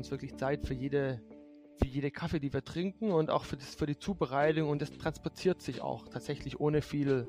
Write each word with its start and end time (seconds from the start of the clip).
uns 0.00 0.10
wirklich 0.10 0.36
Zeit 0.36 0.66
für 0.66 0.74
jede, 0.74 1.20
für 1.78 1.86
jede 1.86 2.10
Kaffee, 2.10 2.40
die 2.40 2.52
wir 2.52 2.64
trinken 2.64 3.12
und 3.12 3.30
auch 3.30 3.44
für, 3.44 3.56
das, 3.56 3.74
für 3.74 3.86
die 3.86 3.98
Zubereitung 3.98 4.68
und 4.68 4.80
das 4.82 4.90
transportiert 4.90 5.62
sich 5.62 5.82
auch 5.82 6.08
tatsächlich 6.08 6.58
ohne 6.58 6.82
viel 6.82 7.28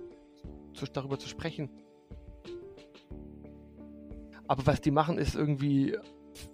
zu, 0.74 0.86
darüber 0.86 1.20
zu 1.20 1.28
sprechen. 1.28 1.70
Aber 4.48 4.66
was 4.66 4.82
die 4.82 4.92
machen, 4.92 5.18
ist 5.18 5.36
irgendwie 5.36 5.98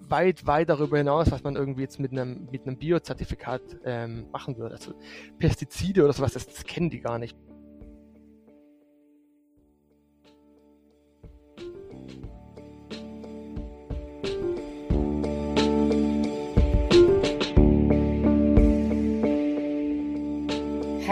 weit, 0.02 0.46
weit 0.46 0.70
darüber 0.70 0.98
hinaus, 0.98 1.32
was 1.32 1.44
man 1.44 1.56
irgendwie 1.56 1.82
jetzt 1.82 2.00
mit 2.00 2.12
einem, 2.12 2.48
mit 2.52 2.66
einem 2.68 2.78
Biozertifikat 2.78 3.62
ähm, 3.86 4.30
machen 4.32 4.58
würde. 4.58 4.76
Also 4.76 4.94
Pestizide 5.38 6.04
oder 6.04 6.14
sowas, 6.14 6.34
das, 6.34 6.48
das 6.48 6.64
kennen 6.64 6.90
die 6.90 7.00
gar 7.00 7.20
nicht. 7.20 7.38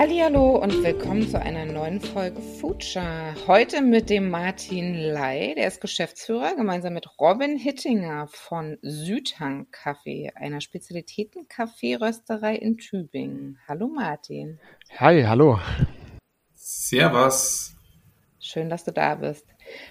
Hallo 0.08 0.58
und 0.58 0.84
willkommen 0.84 1.28
zu 1.28 1.42
einer 1.42 1.66
neuen 1.66 2.00
Folge 2.00 2.40
Future. 2.40 3.34
Heute 3.48 3.82
mit 3.82 4.12
dem 4.12 4.30
Martin 4.30 4.94
Lai, 4.94 5.56
der 5.58 5.68
ist 5.68 5.82
Geschäftsführer, 5.82 6.54
gemeinsam 6.56 6.94
mit 6.94 7.20
Robin 7.20 7.58
Hittinger 7.58 8.28
von 8.28 8.78
Südhang 8.84 9.66
Kaffee, 9.72 10.32
einer 10.36 10.62
Spezialitäten-Kaffeerösterei 10.62 12.56
in 12.56 12.78
Tübingen. 12.78 13.58
Hallo 13.68 13.88
Martin. 13.88 14.60
Hi, 15.00 15.24
hallo. 15.24 15.60
Servus. 16.54 17.74
Schön, 18.40 18.70
dass 18.70 18.84
du 18.84 18.92
da 18.92 19.16
bist. 19.16 19.48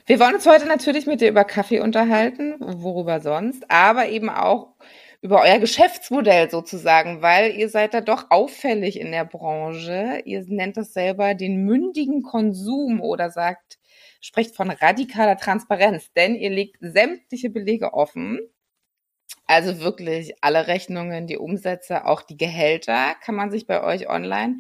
Wir 0.06 0.20
wollen 0.20 0.36
uns 0.36 0.46
heute 0.46 0.66
natürlich 0.66 1.06
mit 1.06 1.22
dir 1.22 1.30
über 1.30 1.42
Kaffee 1.42 1.80
unterhalten, 1.80 2.54
worüber 2.60 3.18
sonst, 3.18 3.68
aber 3.68 4.08
eben 4.08 4.30
auch 4.30 4.76
über 5.24 5.40
euer 5.40 5.58
Geschäftsmodell 5.58 6.50
sozusagen, 6.50 7.22
weil 7.22 7.56
ihr 7.56 7.70
seid 7.70 7.94
da 7.94 8.02
doch 8.02 8.26
auffällig 8.28 9.00
in 9.00 9.10
der 9.10 9.24
Branche. 9.24 10.20
Ihr 10.26 10.44
nennt 10.46 10.76
das 10.76 10.92
selber 10.92 11.32
den 11.32 11.64
mündigen 11.64 12.22
Konsum 12.22 13.00
oder 13.00 13.30
sagt, 13.30 13.78
sprecht 14.20 14.54
von 14.54 14.68
radikaler 14.70 15.38
Transparenz, 15.38 16.12
denn 16.12 16.34
ihr 16.34 16.50
legt 16.50 16.76
sämtliche 16.80 17.48
Belege 17.48 17.94
offen. 17.94 18.38
Also 19.46 19.80
wirklich 19.80 20.34
alle 20.42 20.66
Rechnungen, 20.66 21.26
die 21.26 21.38
Umsätze, 21.38 22.04
auch 22.04 22.20
die 22.20 22.36
Gehälter 22.36 23.14
kann 23.22 23.34
man 23.34 23.50
sich 23.50 23.66
bei 23.66 23.82
euch 23.82 24.10
online 24.10 24.58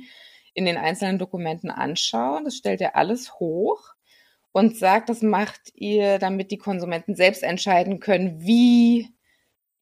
in 0.54 0.64
den 0.64 0.78
einzelnen 0.78 1.18
Dokumenten 1.18 1.70
anschauen. 1.70 2.46
Das 2.46 2.56
stellt 2.56 2.80
ihr 2.80 2.96
alles 2.96 3.34
hoch 3.34 3.92
und 4.52 4.78
sagt, 4.78 5.10
das 5.10 5.20
macht 5.20 5.74
ihr, 5.74 6.18
damit 6.18 6.50
die 6.50 6.58
Konsumenten 6.58 7.14
selbst 7.14 7.42
entscheiden 7.42 8.00
können, 8.00 8.40
wie 8.40 9.14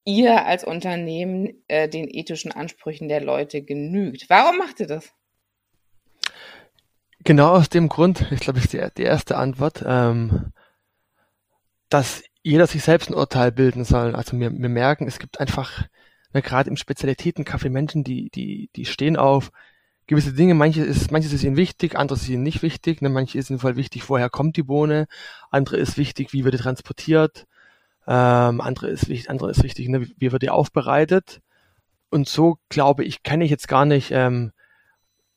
ihr 0.05 0.45
als 0.47 0.65
Unternehmen 0.65 1.63
äh, 1.69 1.89
den 1.89 2.09
ethischen 2.09 2.53
Ansprüchen 2.53 3.09
der 3.09 3.21
Leute 3.21 3.63
genügt. 3.63 4.29
Warum 4.29 4.59
macht 4.59 4.81
ihr 4.81 4.87
das? 4.87 5.13
Genau 7.25 7.53
aus 7.53 7.69
dem 7.69 7.89
Grund, 7.89 8.27
ich 8.33 8.41
glaube, 8.41 8.59
ist 8.59 8.73
die, 8.73 8.85
die 8.97 9.03
erste 9.05 9.37
Antwort, 9.37 9.85
ähm, 9.87 10.53
dass 11.89 12.25
jeder 12.43 12.67
sich 12.67 12.83
selbst 12.83 13.11
ein 13.11 13.15
Urteil 13.15 13.53
bilden 13.53 13.85
soll. 13.85 14.17
Also 14.17 14.39
wir, 14.39 14.51
wir 14.51 14.69
merken, 14.69 15.07
es 15.07 15.21
gibt 15.21 15.39
einfach, 15.39 15.87
ne, 16.33 16.43
gerade 16.43 16.69
im 16.69 16.77
Spezialitätenkaffee 16.77 17.69
Menschen, 17.71 18.03
die, 18.03 18.31
die, 18.31 18.71
die 18.75 18.85
stehen 18.85 19.17
auf 19.17 19.53
gewisse 20.07 20.33
Dinge, 20.33 20.55
manche 20.55 20.83
ist, 20.83 21.13
manches 21.13 21.33
ist 21.33 21.45
ihnen 21.45 21.57
wichtig, 21.57 21.97
anderes 21.97 22.23
ist 22.23 22.29
ihnen 22.29 22.43
nicht 22.43 22.63
wichtig. 22.63 23.03
Ne, 23.03 23.09
manche 23.09 23.39
ist 23.39 23.51
ihnen 23.51 23.61
voll 23.61 23.77
wichtig, 23.77 24.09
woher 24.09 24.29
kommt 24.29 24.57
die 24.57 24.65
Bohne, 24.65 25.07
andere 25.51 25.77
ist 25.77 25.97
wichtig, 25.97 26.33
wie 26.33 26.45
wird 26.45 26.55
die 26.55 26.59
transportiert, 26.59 27.47
ähm, 28.07 28.61
andere 28.61 28.89
ist 28.89 29.09
wichtig, 29.09 29.31
andere 29.31 29.51
ist 29.51 29.63
wichtig, 29.63 29.89
ne? 29.89 30.09
wie 30.17 30.33
wird 30.33 30.43
die 30.43 30.51
aufbereitet. 30.51 31.41
Und 32.11 32.29
so 32.29 32.59
glaube 32.69 33.05
ich, 33.05 33.23
kann 33.23 33.41
ich 33.41 33.51
jetzt 33.51 33.69
gar 33.69 33.85
nicht 33.85 34.11
ähm, 34.11 34.53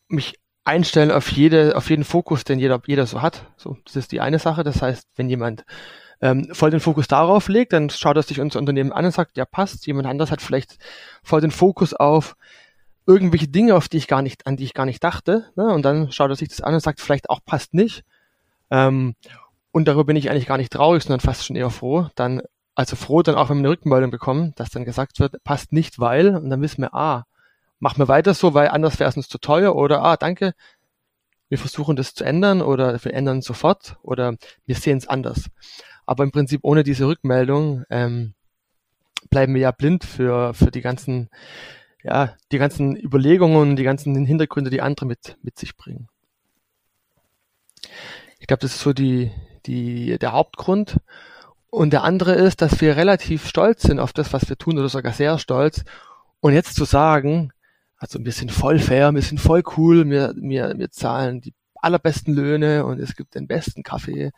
mich 0.07 0.39
einstellen 0.65 1.11
auf 1.11 1.31
jede, 1.31 1.75
auf 1.75 1.89
jeden 1.89 2.03
Fokus, 2.03 2.43
den 2.43 2.59
jeder, 2.59 2.81
jeder 2.87 3.05
so 3.05 3.21
hat. 3.21 3.45
So, 3.55 3.77
das 3.85 3.95
ist 3.95 4.11
die 4.11 4.19
eine 4.19 4.39
Sache. 4.39 4.63
Das 4.63 4.81
heißt, 4.81 5.07
wenn 5.15 5.29
jemand 5.29 5.63
ähm, 6.21 6.49
voll 6.51 6.71
den 6.71 6.79
Fokus 6.79 7.07
darauf 7.07 7.47
legt, 7.47 7.73
dann 7.73 7.89
schaut 7.89 8.17
er 8.17 8.23
sich 8.23 8.41
unser 8.41 8.59
Unternehmen 8.59 8.91
an 8.91 9.05
und 9.05 9.11
sagt, 9.11 9.37
ja 9.37 9.45
passt. 9.45 9.85
Jemand 9.85 10.07
anders 10.07 10.31
hat 10.31 10.41
vielleicht 10.41 10.77
voll 11.23 11.41
den 11.41 11.51
Fokus 11.51 11.93
auf 11.93 12.35
irgendwelche 13.05 13.47
Dinge, 13.47 13.75
auf 13.75 13.87
die 13.87 13.97
ich 13.97 14.07
gar 14.07 14.23
nicht, 14.23 14.47
an 14.47 14.57
die 14.57 14.63
ich 14.63 14.73
gar 14.73 14.85
nicht 14.85 15.03
dachte. 15.03 15.45
Ne? 15.55 15.67
Und 15.67 15.83
dann 15.83 16.11
schaut 16.11 16.31
er 16.31 16.35
sich 16.35 16.49
das 16.49 16.61
an 16.61 16.73
und 16.73 16.79
sagt, 16.79 16.99
vielleicht 16.99 17.29
auch 17.29 17.41
passt 17.45 17.73
nicht. 17.73 18.03
Ähm, 18.71 19.15
und 19.71 19.87
darüber 19.87 20.05
bin 20.05 20.15
ich 20.15 20.31
eigentlich 20.31 20.47
gar 20.47 20.57
nicht 20.57 20.73
traurig, 20.73 21.03
sondern 21.03 21.19
fast 21.19 21.45
schon 21.45 21.55
eher 21.55 21.69
froh. 21.69 22.07
Dann 22.15 22.41
also 22.75 22.95
froh 22.95 23.23
dann 23.23 23.35
auch, 23.35 23.49
wenn 23.49 23.57
wir 23.57 23.61
eine 23.61 23.69
Rückmeldung 23.69 24.11
bekommen, 24.11 24.53
dass 24.55 24.69
dann 24.69 24.85
gesagt 24.85 25.19
wird, 25.19 25.43
passt 25.43 25.71
nicht, 25.71 25.99
weil, 25.99 26.35
und 26.35 26.49
dann 26.49 26.61
wissen 26.61 26.81
wir, 26.81 26.93
ah, 26.93 27.25
machen 27.79 27.99
wir 27.99 28.07
weiter 28.07 28.33
so, 28.33 28.53
weil 28.53 28.67
anders 28.67 28.99
wäre 28.99 29.09
es 29.09 29.17
uns 29.17 29.29
zu 29.29 29.37
teuer, 29.37 29.75
oder 29.75 30.03
ah, 30.03 30.17
danke, 30.17 30.53
wir 31.47 31.57
versuchen 31.57 31.95
das 31.95 32.13
zu 32.13 32.23
ändern, 32.25 32.61
oder 32.61 33.03
wir 33.03 33.13
ändern 33.13 33.41
sofort, 33.41 33.97
oder 34.01 34.35
wir 34.65 34.75
sehen 34.75 34.97
es 34.97 35.07
anders. 35.07 35.45
Aber 36.05 36.23
im 36.23 36.31
Prinzip 36.31 36.61
ohne 36.63 36.83
diese 36.83 37.07
Rückmeldung 37.07 37.83
ähm, 37.89 38.33
bleiben 39.29 39.53
wir 39.53 39.61
ja 39.61 39.71
blind 39.71 40.03
für, 40.03 40.53
für 40.53 40.69
die 40.69 40.81
ganzen, 40.81 41.29
ja, 42.03 42.35
die 42.51 42.57
ganzen 42.57 42.95
Überlegungen, 42.95 43.75
die 43.75 43.83
ganzen 43.83 44.25
Hintergründe, 44.25 44.69
die 44.69 44.81
andere 44.81 45.05
mit, 45.05 45.37
mit 45.41 45.57
sich 45.57 45.75
bringen. 45.75 46.09
Ich 48.39 48.47
glaube, 48.47 48.61
das 48.61 48.75
ist 48.75 48.81
so 48.81 48.93
die, 48.93 49.31
die, 49.65 50.17
der 50.19 50.33
Hauptgrund. 50.33 50.97
Und 51.69 51.91
der 51.91 52.03
andere 52.03 52.33
ist, 52.33 52.61
dass 52.61 52.79
wir 52.81 52.95
relativ 52.95 53.47
stolz 53.47 53.83
sind 53.83 53.99
auf 53.99 54.13
das, 54.13 54.31
was 54.33 54.47
wir 54.49 54.57
tun, 54.57 54.77
oder 54.77 54.89
sogar 54.89 55.13
sehr 55.13 55.37
stolz. 55.39 55.83
Und 56.39 56.53
jetzt 56.53 56.75
zu 56.75 56.85
sagen, 56.85 57.51
also 57.97 58.23
wir 58.23 58.31
sind 58.31 58.51
voll 58.51 58.79
fair, 58.79 59.13
wir 59.13 59.21
sind 59.21 59.39
voll 59.39 59.63
cool, 59.77 60.09
wir, 60.09 60.33
wir, 60.37 60.73
wir 60.77 60.91
zahlen 60.91 61.41
die 61.41 61.53
allerbesten 61.75 62.33
Löhne 62.33 62.85
und 62.85 62.99
es 62.99 63.15
gibt 63.15 63.35
den 63.35 63.47
besten 63.47 63.83
Kaffee. 63.83 64.31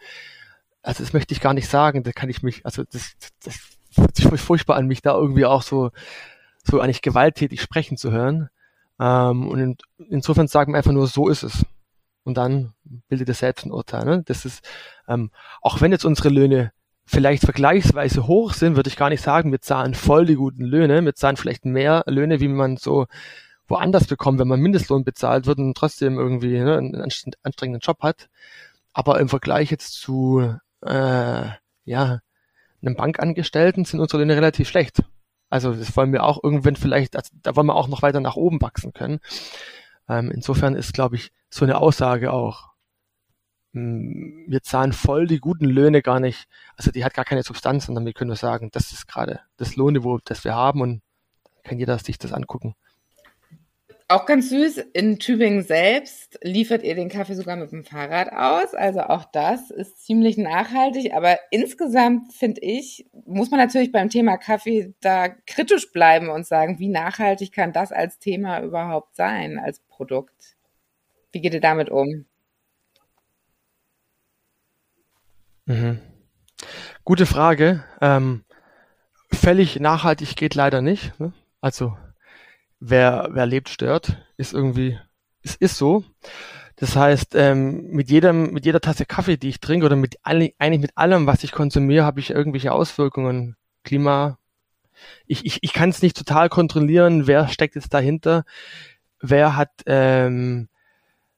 Also 0.82 1.04
das 1.04 1.14
möchte 1.14 1.34
ich 1.34 1.42
gar 1.42 1.54
nicht 1.54 1.68
sagen, 1.68 2.04
da 2.04 2.12
kann 2.12 2.30
ich 2.30 2.44
mich, 2.44 2.66
also 2.66 2.84
das, 2.84 3.14
das 3.44 3.60
fühlt 3.92 4.16
sich 4.16 4.28
furchtbar 4.42 4.76
an, 4.76 4.88
mich 4.88 5.02
da 5.02 5.16
irgendwie 5.16 5.46
auch 5.46 5.62
so, 5.62 5.92
so 6.64 6.80
eigentlich 6.80 7.02
gewalttätig 7.02 7.62
sprechen 7.62 7.98
zu 7.98 8.12
hören. 8.12 8.50
Ähm, 9.00 9.48
und 9.48 9.60
in, 9.60 9.78
insofern 10.10 10.48
sagen 10.48 10.74
wir 10.74 10.78
einfach 10.78 10.92
nur, 10.92 11.08
so 11.08 11.30
ist 11.30 11.44
es. 11.44 11.66
Und 12.24 12.36
dann 12.36 12.74
bildet 13.08 13.30
es 13.30 13.40
selbst 13.40 13.66
ein 13.66 13.72
Urteil. 13.72 14.06
Ne? 14.06 14.24
Das 14.26 14.46
ist, 14.46 14.68
ähm, 15.08 15.32
auch 15.62 15.82
wenn 15.82 15.92
jetzt 15.92 16.06
unsere 16.06 16.30
Löhne 16.30 16.72
vielleicht 17.08 17.44
vergleichsweise 17.44 18.28
hoch 18.28 18.54
sind, 18.54 18.76
würde 18.76 18.90
ich 18.90 18.98
gar 18.98 19.10
nicht 19.10 19.24
sagen, 19.24 19.52
wir 19.52 19.62
zahlen 19.62 19.94
voll 19.94 20.26
die 20.26 20.36
guten 20.36 20.64
Löhne, 20.64 21.04
wir 21.04 21.16
zahlen 21.16 21.38
vielleicht 21.38 21.66
mehr 21.66 22.04
Löhne, 22.06 22.42
wie 22.42 22.50
man 22.50 22.78
so 22.78 23.08
woanders 23.68 24.06
bekommt, 24.08 24.40
wenn 24.40 24.48
man 24.48 24.60
Mindestlohn 24.60 25.04
bezahlt 25.04 25.46
wird 25.46 25.58
und 25.58 25.76
trotzdem 25.76 26.20
irgendwie 26.20 26.60
ne, 26.60 26.78
einen 26.78 27.02
anstrengenden 27.44 27.82
Job 27.82 28.02
hat. 28.02 28.30
Aber 28.94 29.20
im 29.20 29.30
Vergleich 29.30 29.72
jetzt 29.72 29.94
zu 29.94 30.58
äh, 30.86 31.46
ja, 31.86 32.20
einem 32.82 32.96
Bankangestellten 32.96 33.86
sind 33.86 34.02
unsere 34.02 34.22
Löhne 34.22 34.36
relativ 34.36 34.68
schlecht. 34.68 35.02
Also 35.50 35.74
das 35.74 35.96
wollen 35.96 36.12
wir 36.12 36.24
auch 36.24 36.44
irgendwann 36.44 36.76
vielleicht, 36.76 37.16
also 37.16 37.30
da 37.42 37.56
wollen 37.56 37.68
wir 37.68 37.76
auch 37.76 37.88
noch 37.88 38.02
weiter 38.02 38.20
nach 38.20 38.36
oben 38.36 38.62
wachsen 38.62 38.92
können. 38.92 39.20
Ähm, 40.10 40.30
insofern 40.30 40.76
ist, 40.76 40.94
glaube 40.94 41.16
ich, 41.16 41.32
so 41.50 41.64
eine 41.64 41.78
Aussage 41.78 42.34
auch 42.34 42.72
wir 44.48 44.62
zahlen 44.64 44.94
voll 44.94 45.28
die 45.28 45.40
guten 45.40 45.66
Löhne 45.66 46.02
gar 46.02 46.20
nicht, 46.20 46.48
also 46.76 46.92
die 46.92 47.04
hat 47.04 47.14
gar 47.14 47.26
keine 47.26 47.44
Substanz, 47.44 47.86
sondern 47.86 48.06
wir 48.06 48.14
können 48.14 48.30
nur 48.30 48.38
sagen, 48.38 48.70
das 48.72 48.92
ist 48.92 49.08
gerade 49.08 49.42
das 49.58 49.76
Lohnniveau, 49.76 50.20
das 50.24 50.44
wir 50.44 50.56
haben 50.56 50.82
und 50.82 51.02
kann 51.64 51.80
jeder 51.80 51.98
sich 52.00 52.18
das 52.18 52.34
angucken. 52.34 52.76
Auch 54.10 54.26
ganz 54.26 54.50
süß, 54.50 54.78
in 54.94 55.20
Tübingen 55.20 55.64
selbst 55.64 56.40
liefert 56.42 56.84
ihr 56.84 56.96
den 56.96 57.10
Kaffee 57.10 57.34
sogar 57.34 57.58
mit 57.58 57.74
dem 57.74 57.84
Fahrrad 57.84 58.32
aus. 58.32 58.74
Also 58.74 59.02
auch 59.02 59.26
das 59.26 59.70
ist 59.70 60.06
ziemlich 60.06 60.38
nachhaltig. 60.38 61.14
Aber 61.14 61.38
insgesamt 61.52 62.32
finde 62.32 62.62
ich, 62.62 63.06
muss 63.26 63.52
man 63.52 63.60
natürlich 63.60 63.92
beim 63.92 64.10
Thema 64.10 64.38
Kaffee 64.38 64.94
da 65.02 65.28
kritisch 65.28 65.92
bleiben 65.92 66.30
und 66.30 66.48
sagen, 66.48 66.80
wie 66.80 66.88
nachhaltig 66.88 67.52
kann 67.52 67.74
das 67.74 67.92
als 67.92 68.18
Thema 68.18 68.62
überhaupt 68.62 69.18
sein, 69.18 69.60
als 69.60 69.82
Produkt? 69.82 70.56
Wie 71.34 71.42
geht 71.42 71.54
ihr 71.54 71.60
damit 71.60 71.90
um? 71.90 72.28
Mhm. 75.68 76.00
Gute 77.04 77.26
Frage. 77.26 77.84
Ähm, 78.02 78.44
völlig 79.32 79.80
nachhaltig 79.80 80.36
geht 80.36 80.56
leider 80.56 80.82
nicht. 80.82 81.20
Ne? 81.20 81.34
Also 81.62 81.96
wer, 82.80 83.30
wer 83.32 83.46
lebt, 83.46 83.70
stört, 83.70 84.18
ist 84.38 84.54
irgendwie, 84.54 84.98
es 85.44 85.56
ist 85.56 85.78
so. 85.78 86.06
Das 86.78 86.96
heißt, 86.96 87.36
ähm, 87.36 87.88
mit 87.88 88.10
jedem, 88.10 88.54
mit 88.54 88.66
jeder 88.66 88.80
Tasse 88.80 89.06
Kaffee, 89.06 89.38
die 89.38 89.50
ich 89.50 89.60
trinke, 89.60 89.86
oder 89.86 89.96
mit 89.96 90.18
eigentlich 90.24 90.80
mit 90.80 90.98
allem, 90.98 91.28
was 91.28 91.44
ich 91.44 91.52
konsumiere, 91.52 92.06
habe 92.06 92.20
ich 92.20 92.30
irgendwelche 92.30 92.72
Auswirkungen. 92.72 93.56
Klima. 93.84 94.38
Ich, 95.26 95.46
ich, 95.46 95.60
ich 95.62 95.74
kann 95.74 95.90
es 95.90 96.02
nicht 96.02 96.18
total 96.18 96.50
kontrollieren, 96.50 97.28
wer 97.28 97.48
steckt 97.50 97.76
jetzt 97.76 97.94
dahinter, 97.94 98.46
wer 99.20 99.56
hat 99.56 99.72
ähm, 99.86 100.70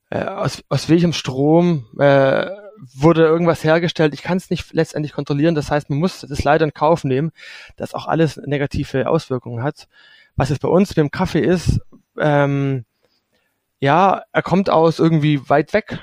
äh, 0.10 0.24
aus, 0.24 0.64
aus 0.70 0.88
welchem 0.90 1.14
Strom 1.14 1.88
äh, 2.00 2.48
wurde 2.96 3.26
irgendwas 3.26 3.64
hergestellt. 3.64 4.14
Ich 4.14 4.24
kann 4.24 4.38
es 4.38 4.50
nicht 4.50 4.74
letztendlich 4.74 5.14
kontrollieren. 5.14 5.56
Das 5.56 5.72
heißt, 5.72 5.90
man 5.90 6.00
muss 6.00 6.22
das 6.22 6.44
leider 6.44 6.66
in 6.66 6.74
Kauf 6.74 7.04
nehmen, 7.04 7.32
dass 7.78 7.94
auch 7.94 8.08
alles 8.08 8.38
negative 8.38 9.10
Auswirkungen 9.10 9.64
hat. 9.64 9.88
Was 10.36 10.50
es 10.50 10.60
bei 10.60 10.68
uns 10.68 10.90
mit 10.90 10.98
dem 10.98 11.12
Kaffee 11.12 11.42
ist, 11.42 11.82
ähm, 12.18 12.86
ja, 13.80 14.24
er 14.32 14.42
kommt 14.42 14.70
aus 14.70 15.00
irgendwie 15.00 15.50
weit 15.50 15.74
weg, 15.74 16.00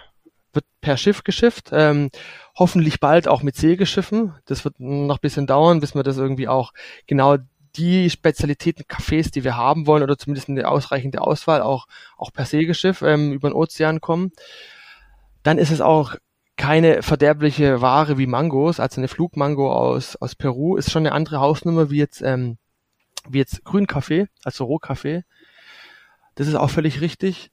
wird 0.53 0.65
per 0.81 0.97
Schiff 0.97 1.25
geschifft, 1.25 1.71
ähm, 1.73 2.11
hoffentlich 2.55 3.01
bald 3.01 3.29
auch 3.29 3.43
mit 3.43 3.57
Segelgeschiffen. 3.57 4.35
Das 4.47 4.65
wird 4.65 4.81
noch 4.81 5.17
ein 5.17 5.21
bisschen 5.21 5.47
dauern, 5.47 5.81
bis 5.81 5.95
wir 5.95 6.03
das 6.03 6.17
irgendwie 6.17 6.49
auch 6.49 6.73
genau 7.07 7.37
die 7.77 8.09
Spezialitäten 8.09 8.85
Cafés, 8.85 9.31
die 9.31 9.45
wir 9.45 9.57
haben 9.57 9.87
wollen, 9.87 10.03
oder 10.03 10.17
zumindest 10.17 10.49
eine 10.49 10.67
ausreichende 10.67 11.21
Auswahl, 11.21 11.61
auch, 11.61 11.87
auch 12.17 12.33
per 12.33 12.47
Segelschiff 12.47 13.03
ähm, 13.03 13.33
über 13.33 13.51
den 13.51 13.55
Ozean 13.55 14.01
kommen. 14.01 14.33
Dann 15.43 15.59
ist 15.59 15.71
es 15.71 15.83
auch 15.83 16.17
keine 16.57 17.03
verderbliche 17.03 17.81
Ware 17.83 18.19
wie 18.19 18.27
Mangos, 18.27 18.81
also 18.81 19.01
eine 19.01 19.09
Flugmango 19.09 19.73
aus, 19.73 20.17
aus 20.17 20.35
Peru 20.35 20.77
ist 20.77 20.91
schon 20.91 21.07
eine 21.07 21.15
andere 21.15 21.41
Hausnummer 21.41 21.91
wie 21.91 21.99
jetzt, 21.99 22.23
ähm, 22.23 22.59
wie 23.29 23.39
jetzt 23.39 23.65
Grünkaffee, 23.65 24.29
also 24.43 24.65
Rohkaffee. 24.65 25.25
Das 26.35 26.49
ist 26.49 26.55
auch 26.55 26.71
völlig 26.71 27.01
richtig. 27.01 27.51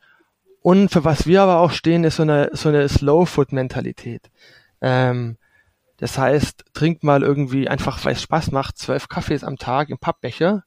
Und 0.61 0.89
für 0.89 1.03
was 1.03 1.27
wir 1.27 1.41
aber 1.41 1.59
auch 1.59 1.71
stehen, 1.71 2.05
ist 2.05 2.15
so 2.15 2.23
eine, 2.23 2.49
so 2.53 2.69
eine 2.69 2.87
Slow-Food-Mentalität. 2.87 4.31
Ähm, 4.81 5.37
das 5.97 6.17
heißt, 6.17 6.65
trink 6.73 7.03
mal 7.03 7.23
irgendwie 7.23 7.67
einfach, 7.67 8.03
weil 8.05 8.13
es 8.13 8.21
Spaß 8.21 8.51
macht, 8.51 8.77
zwölf 8.77 9.09
Kaffees 9.09 9.43
am 9.43 9.57
Tag 9.57 9.89
im 9.89 9.97
Pappbecher 9.97 10.63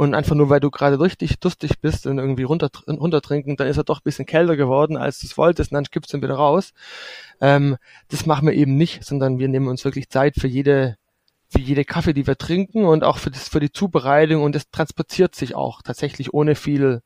und 0.00 0.14
einfach 0.14 0.34
nur, 0.34 0.48
weil 0.48 0.60
du 0.60 0.70
gerade 0.70 0.98
richtig 0.98 1.40
durstig 1.40 1.78
bist 1.82 2.06
und 2.06 2.16
irgendwie 2.18 2.44
runter, 2.44 2.70
runtertrinken, 2.86 3.56
dann 3.56 3.68
ist 3.68 3.76
er 3.76 3.84
doch 3.84 3.98
ein 3.98 4.04
bisschen 4.04 4.24
kälter 4.24 4.56
geworden, 4.56 4.96
als 4.96 5.18
du 5.18 5.26
es 5.26 5.36
wolltest, 5.36 5.72
und 5.72 5.74
dann 5.74 5.84
kippst 5.84 6.10
du 6.10 6.16
ihn 6.16 6.22
wieder 6.22 6.36
raus. 6.36 6.72
Ähm, 7.42 7.76
das 8.08 8.24
machen 8.24 8.48
wir 8.48 8.54
eben 8.54 8.78
nicht, 8.78 9.04
sondern 9.04 9.38
wir 9.38 9.48
nehmen 9.48 9.68
uns 9.68 9.84
wirklich 9.84 10.08
Zeit 10.08 10.36
für 10.36 10.48
jede, 10.48 10.96
für 11.50 11.60
jede 11.60 11.84
Kaffee, 11.84 12.14
die 12.14 12.26
wir 12.26 12.38
trinken 12.38 12.86
und 12.86 13.04
auch 13.04 13.18
für, 13.18 13.30
das, 13.30 13.50
für 13.50 13.60
die 13.60 13.72
Zubereitung 13.72 14.42
und 14.42 14.54
das 14.54 14.70
transportiert 14.70 15.34
sich 15.34 15.54
auch 15.54 15.82
tatsächlich 15.82 16.32
ohne 16.32 16.54
viel 16.54 17.02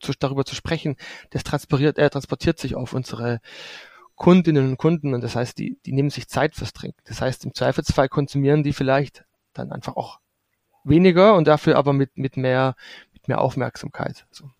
zu, 0.00 0.12
darüber 0.18 0.46
zu 0.46 0.54
sprechen, 0.54 0.96
das 1.28 1.44
transportiert, 1.44 1.98
er 1.98 2.08
transportiert 2.08 2.58
sich 2.58 2.74
auf 2.74 2.94
unsere 2.94 3.42
Kundinnen 4.14 4.70
und 4.70 4.78
Kunden 4.78 5.12
und 5.12 5.22
das 5.22 5.36
heißt, 5.36 5.58
die, 5.58 5.76
die 5.84 5.92
nehmen 5.92 6.08
sich 6.08 6.26
Zeit 6.28 6.54
fürs 6.54 6.72
Trinken. 6.72 7.02
Das 7.04 7.20
heißt, 7.20 7.44
im 7.44 7.52
Zweifelsfall 7.52 8.08
konsumieren 8.08 8.62
die 8.62 8.72
vielleicht 8.72 9.26
dann 9.52 9.72
einfach 9.72 9.96
auch 9.96 10.20
weniger 10.84 11.34
und 11.34 11.48
dafür 11.48 11.76
aber 11.76 11.92
mit, 11.92 12.16
mit 12.16 12.36
mehr, 12.36 12.76
mit 13.12 13.28
mehr 13.28 13.40
Aufmerksamkeit. 13.40 14.26
So. 14.30 14.50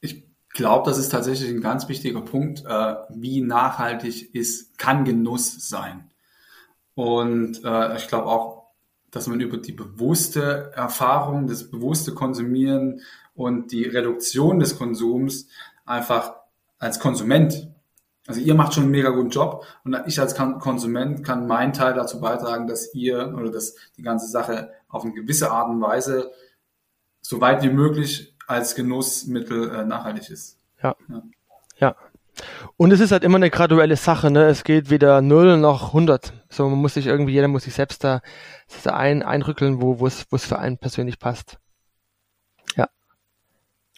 Ich 0.00 0.24
glaube, 0.50 0.90
das 0.90 0.98
ist 0.98 1.10
tatsächlich 1.10 1.50
ein 1.50 1.60
ganz 1.60 1.88
wichtiger 1.88 2.20
Punkt. 2.22 2.64
Äh, 2.66 2.94
wie 3.10 3.40
nachhaltig 3.40 4.34
ist, 4.34 4.78
kann 4.78 5.04
Genuss 5.04 5.68
sein. 5.68 6.10
Und 6.94 7.64
äh, 7.64 7.96
ich 7.96 8.08
glaube 8.08 8.26
auch, 8.26 8.62
dass 9.10 9.26
man 9.26 9.40
über 9.40 9.58
die 9.58 9.72
bewusste 9.72 10.72
Erfahrung, 10.74 11.46
das 11.46 11.70
bewusste 11.70 12.14
Konsumieren 12.14 13.02
und 13.34 13.72
die 13.72 13.84
Reduktion 13.84 14.58
des 14.58 14.76
Konsums 14.76 15.48
einfach 15.84 16.34
als 16.78 16.98
Konsument, 16.98 17.68
also 18.26 18.40
ihr 18.40 18.54
macht 18.54 18.74
schon 18.74 18.84
einen 18.84 18.92
mega 18.92 19.10
guten 19.10 19.30
Job 19.30 19.66
und 19.84 19.96
ich 20.06 20.20
als 20.20 20.34
Konsument 20.34 21.24
kann 21.24 21.46
meinen 21.46 21.72
Teil 21.72 21.94
dazu 21.94 22.20
beitragen, 22.20 22.66
dass 22.66 22.94
ihr 22.94 23.34
oder 23.36 23.50
dass 23.50 23.74
die 23.96 24.02
ganze 24.02 24.28
Sache 24.28 24.70
auf 24.92 25.02
eine 25.02 25.12
gewisse 25.12 25.50
Art 25.50 25.68
und 25.68 25.80
Weise 25.80 26.30
so 27.20 27.40
weit 27.40 27.62
wie 27.62 27.70
möglich 27.70 28.36
als 28.46 28.76
Genussmittel 28.76 29.74
äh, 29.74 29.84
nachhaltig 29.84 30.30
ist. 30.30 30.60
Ja. 30.82 30.94
ja. 31.08 31.22
ja. 31.78 31.96
Und 32.76 32.92
es 32.92 33.00
ist 33.00 33.12
halt 33.12 33.24
immer 33.24 33.36
eine 33.36 33.50
graduelle 33.50 33.96
Sache, 33.96 34.30
ne? 34.30 34.46
Es 34.46 34.64
geht 34.64 34.90
weder 34.90 35.20
0 35.20 35.58
noch 35.58 35.88
100. 35.88 36.32
So, 36.48 36.68
man 36.68 36.78
muss 36.78 36.94
sich 36.94 37.06
irgendwie, 37.06 37.32
jeder 37.32 37.48
muss 37.48 37.64
sich 37.64 37.74
selbst 37.74 38.04
da, 38.04 38.20
da 38.84 38.96
ein, 38.96 39.22
einrückeln, 39.22 39.80
wo 39.82 40.06
es 40.06 40.26
für 40.46 40.58
einen 40.58 40.78
persönlich 40.78 41.18
passt. 41.18 41.58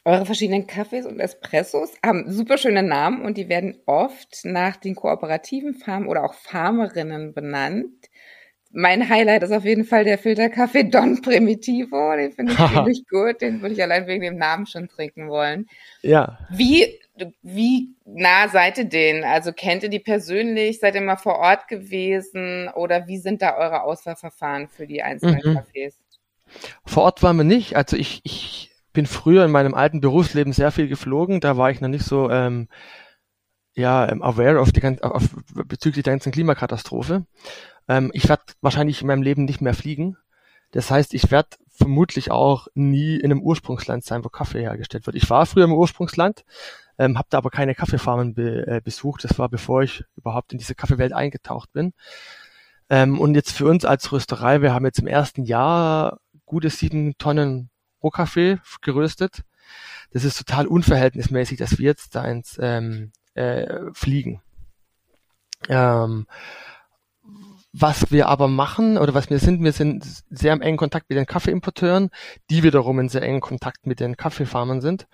Eure 0.07 0.27
verschiedenen 0.27 0.67
Kaffees 0.67 1.07
und 1.07 1.19
Espressos 1.19 1.91
haben 2.05 2.31
super 2.31 2.59
schöne 2.59 2.83
Namen 2.83 3.25
und 3.25 3.39
die 3.39 3.49
werden 3.49 3.81
oft 3.87 4.45
nach 4.45 4.77
den 4.77 4.95
kooperativen 4.95 5.73
Farmen 5.73 6.09
oder 6.09 6.25
auch 6.25 6.35
Farmerinnen 6.35 7.33
benannt. 7.33 8.11
Mein 8.77 9.09
Highlight 9.09 9.45
ist 9.45 9.53
auf 9.53 9.65
jeden 9.65 9.85
Fall 9.85 10.05
der 10.05 10.19
Filterkaffee 10.19 10.85
Don 10.91 11.23
Primitivo. 11.23 12.15
Den 12.17 12.33
finde 12.33 12.53
ich 12.53 12.59
ziemlich 12.75 13.05
gut. 13.09 13.41
Den 13.41 13.63
würde 13.63 13.75
ich 13.75 13.83
allein 13.83 14.07
wegen 14.07 14.23
dem 14.23 14.37
Namen 14.37 14.67
schon 14.67 14.89
trinken 14.89 15.29
wollen. 15.29 15.67
Ja. 16.03 16.39
Wie, 16.51 16.99
wie 17.43 17.95
nah 18.05 18.49
seid 18.49 18.79
ihr 18.79 18.87
denen? 18.87 19.23
Also 19.23 19.53
kennt 19.53 19.85
ihr 19.85 19.91
die 19.91 20.01
persönlich? 20.01 20.81
Seid 20.81 20.97
ihr 20.97 21.03
mal 21.03 21.17
vor 21.17 21.39
Ort 21.39 21.69
gewesen? 21.69 22.69
Oder 22.75 23.07
wie 23.07 23.19
sind 23.19 23.43
da 23.43 23.57
eure 23.57 23.83
Auswahlverfahren 23.83 24.69
für 24.69 24.89
die 24.89 25.03
einzelnen 25.03 25.41
mhm. 25.45 25.59
Cafés? 25.59 25.95
Vor 26.85 27.05
Ort 27.05 27.23
waren 27.23 27.37
wir 27.37 27.45
nicht. 27.45 27.77
Also 27.77 27.97
ich, 27.97 28.23
ich 28.25 28.73
bin 28.93 29.07
früher 29.07 29.45
in 29.45 29.53
meinem 29.53 29.75
alten 29.75 30.01
Berufsleben 30.01 30.53
sehr 30.53 30.73
viel 30.73 30.89
geflogen. 30.89 31.41
Da 31.41 31.57
war 31.57 31.71
ich 31.71 31.81
noch 31.81 31.89
nicht 31.89 32.05
so 32.05 32.29
ähm, 32.29 32.69
ja 33.75 34.09
ähm, 34.09 34.23
aware 34.23 34.59
of 34.59 34.73
die 34.73 35.03
auf, 35.03 35.29
bezüglich 35.67 36.05
der 36.05 36.13
ganzen 36.13 36.33
Klimakatastrophe. 36.33 37.27
Ähm, 37.89 38.11
ich 38.15 38.29
werde 38.29 38.43
wahrscheinlich 38.61 39.01
in 39.01 39.07
meinem 39.07 39.23
Leben 39.23 39.45
nicht 39.45 39.61
mehr 39.61 39.75
fliegen. 39.75 40.17
Das 40.71 40.91
heißt, 40.91 41.15
ich 41.15 41.31
werde 41.31 41.57
vermutlich 41.69 42.31
auch 42.31 42.69
nie 42.75 43.17
in 43.17 43.31
einem 43.31 43.43
Ursprungsland 43.43 44.05
sein, 44.05 44.25
wo 44.25 44.29
Kaffee 44.29 44.61
hergestellt 44.61 45.07
wird. 45.07 45.17
Ich 45.17 45.29
war 45.31 45.47
früher 45.47 45.65
im 45.65 45.73
Ursprungsland, 45.73 46.45
ähm, 46.99 47.19
habe 47.19 47.29
da 47.31 47.39
aber 47.39 47.51
keine 47.51 47.75
Kaffeefarmen 47.75 48.35
be, 48.35 48.67
äh, 48.67 48.81
besucht. 48.83 49.25
Das 49.25 49.39
war 49.39 49.49
bevor 49.49 49.83
ich 49.83 50.05
überhaupt 50.17 50.53
in 50.53 50.59
diese 50.59 50.75
Kaffeewelt 50.75 51.13
eingetaucht 51.13 51.73
bin. 51.73 51.93
Ähm, 52.91 53.19
und 53.19 53.35
jetzt 53.35 53.53
für 53.53 53.67
uns 53.67 53.85
als 53.85 54.13
Rösterei, 54.13 54.63
wir 54.63 54.75
haben 54.75 54.85
jetzt 54.85 54.99
im 54.99 55.07
ersten 55.07 55.45
Jahr 55.45 56.19
gute 56.45 56.71
sieben 56.71 57.17
Tonnen 57.19 57.71
Rohkaffee 58.03 58.59
geröstet. 58.83 59.43
Das 60.13 60.25
ist 60.25 60.39
total 60.39 60.67
unverhältnismäßig, 60.67 61.59
dass 61.59 61.79
wir 61.79 61.87
jetzt 61.87 62.15
da 62.15 62.25
ins 62.25 62.59
ähm, 62.61 63.13
äh, 63.35 63.93
fliegen. 63.93 64.43
Ähm, 65.69 66.27
was 67.77 68.13
wir 68.13 68.29
aber 68.29 68.47
machen 68.47 68.99
oder 68.99 69.15
was 69.15 69.31
wir 69.31 69.41
sind, 69.41 69.61
wir 69.65 69.73
sind 69.73 70.07
sehr 70.31 70.53
im 70.53 70.63
engen 70.63 70.77
Kontakt 70.77 71.11
mit 71.11 71.19
den 71.19 71.27
Kaffeeimporteuren, 71.27 72.11
die 72.49 72.63
wiederum 72.63 73.01
in 73.01 73.09
sehr 73.09 73.23
engen 73.23 73.41
Kontakt 73.41 73.85
mit 73.85 73.99
den 73.99 74.17
Kaffeefarmern 74.17 74.81
sind. 74.81 75.09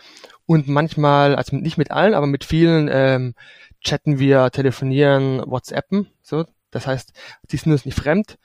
Und 0.45 0.69
manchmal, 0.69 1.37
also 1.37 1.57
nicht 1.57 1.79
mit 1.79 1.91
allen, 1.91 2.13
aber 2.13 2.27
mit 2.27 2.45
vielen 2.45 2.91
ähm, 2.93 3.35
chatten 3.81 4.19
wir, 4.19 4.51
telefonieren, 4.51 5.43
WhatsAppen. 5.47 6.09
So, 6.21 6.45
das 6.71 6.87
heißt, 6.87 7.15
die 7.51 7.57
sind 7.57 7.73
uns 7.73 7.87
nicht 7.87 7.99
fremd. 7.99 8.37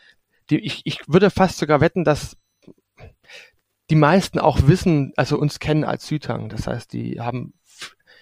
Die, 0.50 0.60
ich, 0.60 0.84
ich 0.86 1.01
würde 1.07 1.29
fast 1.29 1.57
sogar 1.57 1.81
wetten, 1.81 2.05
dass 2.05 2.38
die 3.89 3.95
meisten 3.95 4.39
auch 4.39 4.65
wissen, 4.65 5.12
also 5.17 5.38
uns 5.38 5.60
kennen 5.60 5.84
als 5.84 6.07
Südhang. 6.07 6.48
Das 6.48 6.67
heißt, 6.67 6.93
die 6.93 7.19
haben 7.19 7.53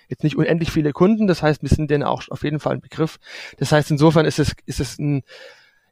jetzt 0.10 0.24
nicht 0.24 0.38
unendlich 0.38 0.72
viele 0.72 0.92
Kunden. 0.92 1.28
Das 1.28 1.44
heißt, 1.44 1.62
wir 1.62 1.70
sind 1.70 1.92
denen 1.92 2.04
auch 2.04 2.24
auf 2.30 2.44
jeden 2.44 2.60
Fall 2.60 2.74
ein 2.74 2.82
Begriff. 2.82 3.20
Das 3.58 3.72
heißt, 3.72 3.92
insofern 3.92 4.26
ist 4.26 4.40
es, 4.40 4.56
ist 4.66 4.80
es 4.80 4.98
ein, 4.98 5.22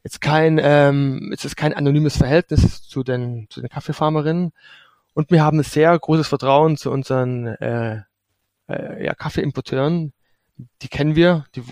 jetzt 0.04 0.22
kein, 0.22 0.60
ähm, 0.62 1.32
ist 1.32 1.46
es 1.46 1.56
kein 1.56 1.74
anonymes 1.74 2.18
Verhältnis 2.18 2.84
zu 2.84 3.04
den, 3.04 3.48
zu 3.50 3.62
den 3.62 3.70
Kaffeefarmerinnen. 3.70 4.52
Und 5.14 5.32
wir 5.32 5.44
haben 5.44 5.60
ein 5.60 5.64
sehr 5.64 5.98
großes 5.98 6.28
Vertrauen 6.28 6.78
zu 6.78 6.92
unseren 6.92 7.48
äh, 7.48 8.02
äh, 8.68 9.06
ja, 9.06 9.14
Kaffeeimporteuren. 9.14 10.14
Die 10.82 10.88
kennen 10.88 11.16
wir. 11.16 11.46
Die, 11.56 11.64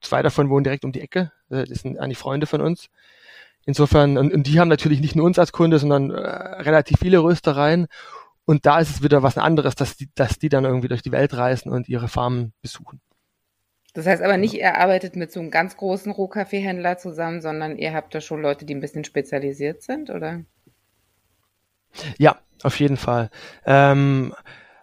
zwei 0.00 0.22
davon 0.22 0.50
wohnen 0.50 0.64
direkt 0.64 0.84
um 0.84 0.92
die 0.92 1.00
Ecke. 1.00 1.32
Äh, 1.50 1.64
das 1.64 1.80
sind 1.80 1.98
eigentlich 1.98 2.18
Freunde 2.18 2.46
von 2.46 2.60
uns. 2.60 2.88
Insofern, 3.64 4.16
und, 4.16 4.32
und 4.32 4.46
die 4.46 4.58
haben 4.58 4.68
natürlich 4.68 5.00
nicht 5.00 5.14
nur 5.14 5.26
uns 5.26 5.38
als 5.38 5.52
Kunde, 5.52 5.78
sondern 5.78 6.10
äh, 6.10 6.18
relativ 6.18 6.98
viele 7.00 7.18
Röstereien. 7.18 7.86
Und 8.44 8.64
da 8.64 8.80
ist 8.80 8.90
es 8.90 9.02
wieder 9.02 9.22
was 9.22 9.36
anderes, 9.36 9.74
dass 9.74 9.96
die, 9.96 10.08
dass 10.14 10.38
die 10.38 10.48
dann 10.48 10.64
irgendwie 10.64 10.88
durch 10.88 11.02
die 11.02 11.12
Welt 11.12 11.34
reisen 11.34 11.70
und 11.70 11.88
ihre 11.88 12.08
Farmen 12.08 12.54
besuchen. 12.62 13.00
Das 13.94 14.06
heißt 14.06 14.22
aber 14.22 14.36
nicht, 14.36 14.54
ihr 14.54 14.76
arbeitet 14.76 15.16
mit 15.16 15.32
so 15.32 15.40
einem 15.40 15.50
ganz 15.50 15.76
großen 15.76 16.12
Rohkaffeehändler 16.12 16.98
zusammen, 16.98 17.40
sondern 17.40 17.76
ihr 17.76 17.94
habt 17.94 18.14
da 18.14 18.20
schon 18.20 18.42
Leute, 18.42 18.64
die 18.64 18.74
ein 18.74 18.80
bisschen 18.80 19.04
spezialisiert 19.04 19.82
sind, 19.82 20.10
oder? 20.10 20.44
Ja, 22.18 22.38
auf 22.62 22.78
jeden 22.78 22.96
Fall. 22.96 23.30
Ähm, 23.64 24.34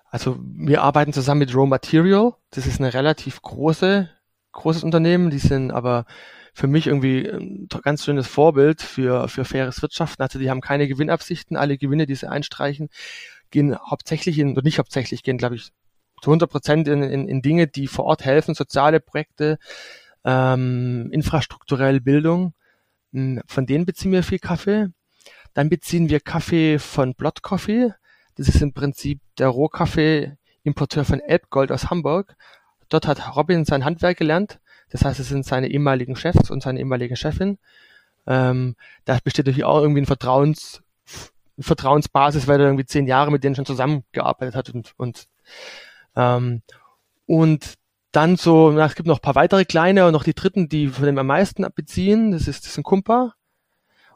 also 0.10 0.38
wir 0.42 0.82
arbeiten 0.82 1.14
zusammen 1.14 1.40
mit 1.40 1.54
Raw 1.54 1.68
Material. 1.68 2.34
Das 2.50 2.66
ist 2.66 2.80
eine 2.80 2.94
relativ 2.94 3.42
große, 3.42 4.10
großes 4.54 4.84
Unternehmen. 4.84 5.30
Die 5.30 5.40
sind 5.40 5.72
aber 5.72 6.06
für 6.54 6.68
mich 6.68 6.88
irgendwie 6.88 7.28
ein 7.28 7.68
ganz 7.84 8.06
schönes 8.06 8.28
Vorbild 8.28 8.82
für, 8.82 9.28
für 9.28 9.46
faires 9.46 9.82
Wirtschaften. 9.82 10.24
Also 10.24 10.40
die 10.40 10.50
haben 10.50 10.62
keine 10.62 10.88
Gewinnabsichten. 10.88 11.58
Alle 11.58 11.78
Gewinne, 11.78 12.06
die 12.06 12.16
sie 12.16 12.30
einstreichen, 12.30 12.90
gehen 13.52 13.78
hauptsächlich 13.78 14.40
in, 14.40 14.54
oder 14.54 14.64
nicht 14.64 14.80
hauptsächlich, 14.80 15.22
gehen, 15.22 15.38
glaube 15.38 15.56
ich, 15.56 15.72
zu 16.22 16.32
100 16.32 16.50
Prozent 16.50 16.88
in, 16.88 17.04
in, 17.04 17.28
in 17.28 17.42
Dinge, 17.42 17.68
die 17.68 17.88
vor 17.88 18.06
Ort 18.06 18.26
helfen, 18.26 18.56
soziale 18.56 19.00
Projekte, 19.00 19.58
ähm, 20.24 21.10
infrastrukturelle 21.12 22.02
Bildung. 22.02 22.54
Hm, 23.14 23.42
von 23.48 23.66
denen 23.66 23.86
beziehen 23.86 24.12
wir 24.12 24.24
viel 24.24 24.40
Kaffee. 24.40 24.88
Dann 25.54 25.70
beziehen 25.70 26.10
wir 26.10 26.20
Kaffee 26.20 26.80
von 26.80 27.16
Blot 27.16 27.42
Coffee. 27.42 27.94
Das 28.36 28.50
ist 28.50 28.62
im 28.62 28.74
Prinzip 28.74 29.22
der 29.38 29.48
Rohkaffee-Importeur 29.48 31.06
von 31.06 31.22
Elbgold 31.22 31.72
aus 31.72 31.90
Hamburg. 31.90 32.36
Dort 32.90 33.08
hat 33.08 33.36
Robin 33.36 33.66
sein 33.66 33.86
Handwerk 33.86 34.18
gelernt 34.18 34.60
Das 34.90 35.04
heißt, 35.04 35.20
es 35.20 35.30
sind 35.30 35.46
seine 35.46 35.70
ehemaligen 35.70 36.16
Chefs 36.16 36.52
und 36.52 36.62
seine 36.62 36.80
ehemalige 36.80 37.16
Chefin. 37.16 37.58
Ähm, 38.28 38.76
da 39.06 39.18
besteht 39.24 39.46
natürlich 39.46 39.64
auch 39.64 39.82
irgendwie 39.82 40.02
ein 40.02 40.06
Vertrauens, 40.06 40.82
Vertrauensbasis, 41.60 42.48
weil 42.48 42.60
er 42.60 42.68
irgendwie 42.68 42.86
zehn 42.86 43.08
Jahre 43.08 43.32
mit 43.32 43.44
denen 43.44 43.56
schon 43.56 43.66
zusammengearbeitet 43.66 44.56
hat 44.56 44.70
und, 44.72 44.94
und, 44.98 45.28
ähm, 46.16 46.62
und 47.26 47.76
dann 48.12 48.38
so, 48.38 48.72
na, 48.72 48.86
es 48.86 48.96
gibt 48.96 49.08
noch 49.08 49.18
ein 49.18 49.22
paar 49.22 49.36
weitere 49.36 49.66
kleine 49.66 50.06
und 50.06 50.14
noch 50.14 50.24
die 50.24 50.34
dritten, 50.34 50.70
die 50.70 50.88
von 50.88 51.06
dem 51.06 51.18
am 51.18 51.28
meisten 51.28 51.66
beziehen. 51.76 52.32
Das 52.32 52.48
ist, 52.48 52.66
das 52.66 52.78
ein 52.78 52.84
Kumpa. 52.84 53.34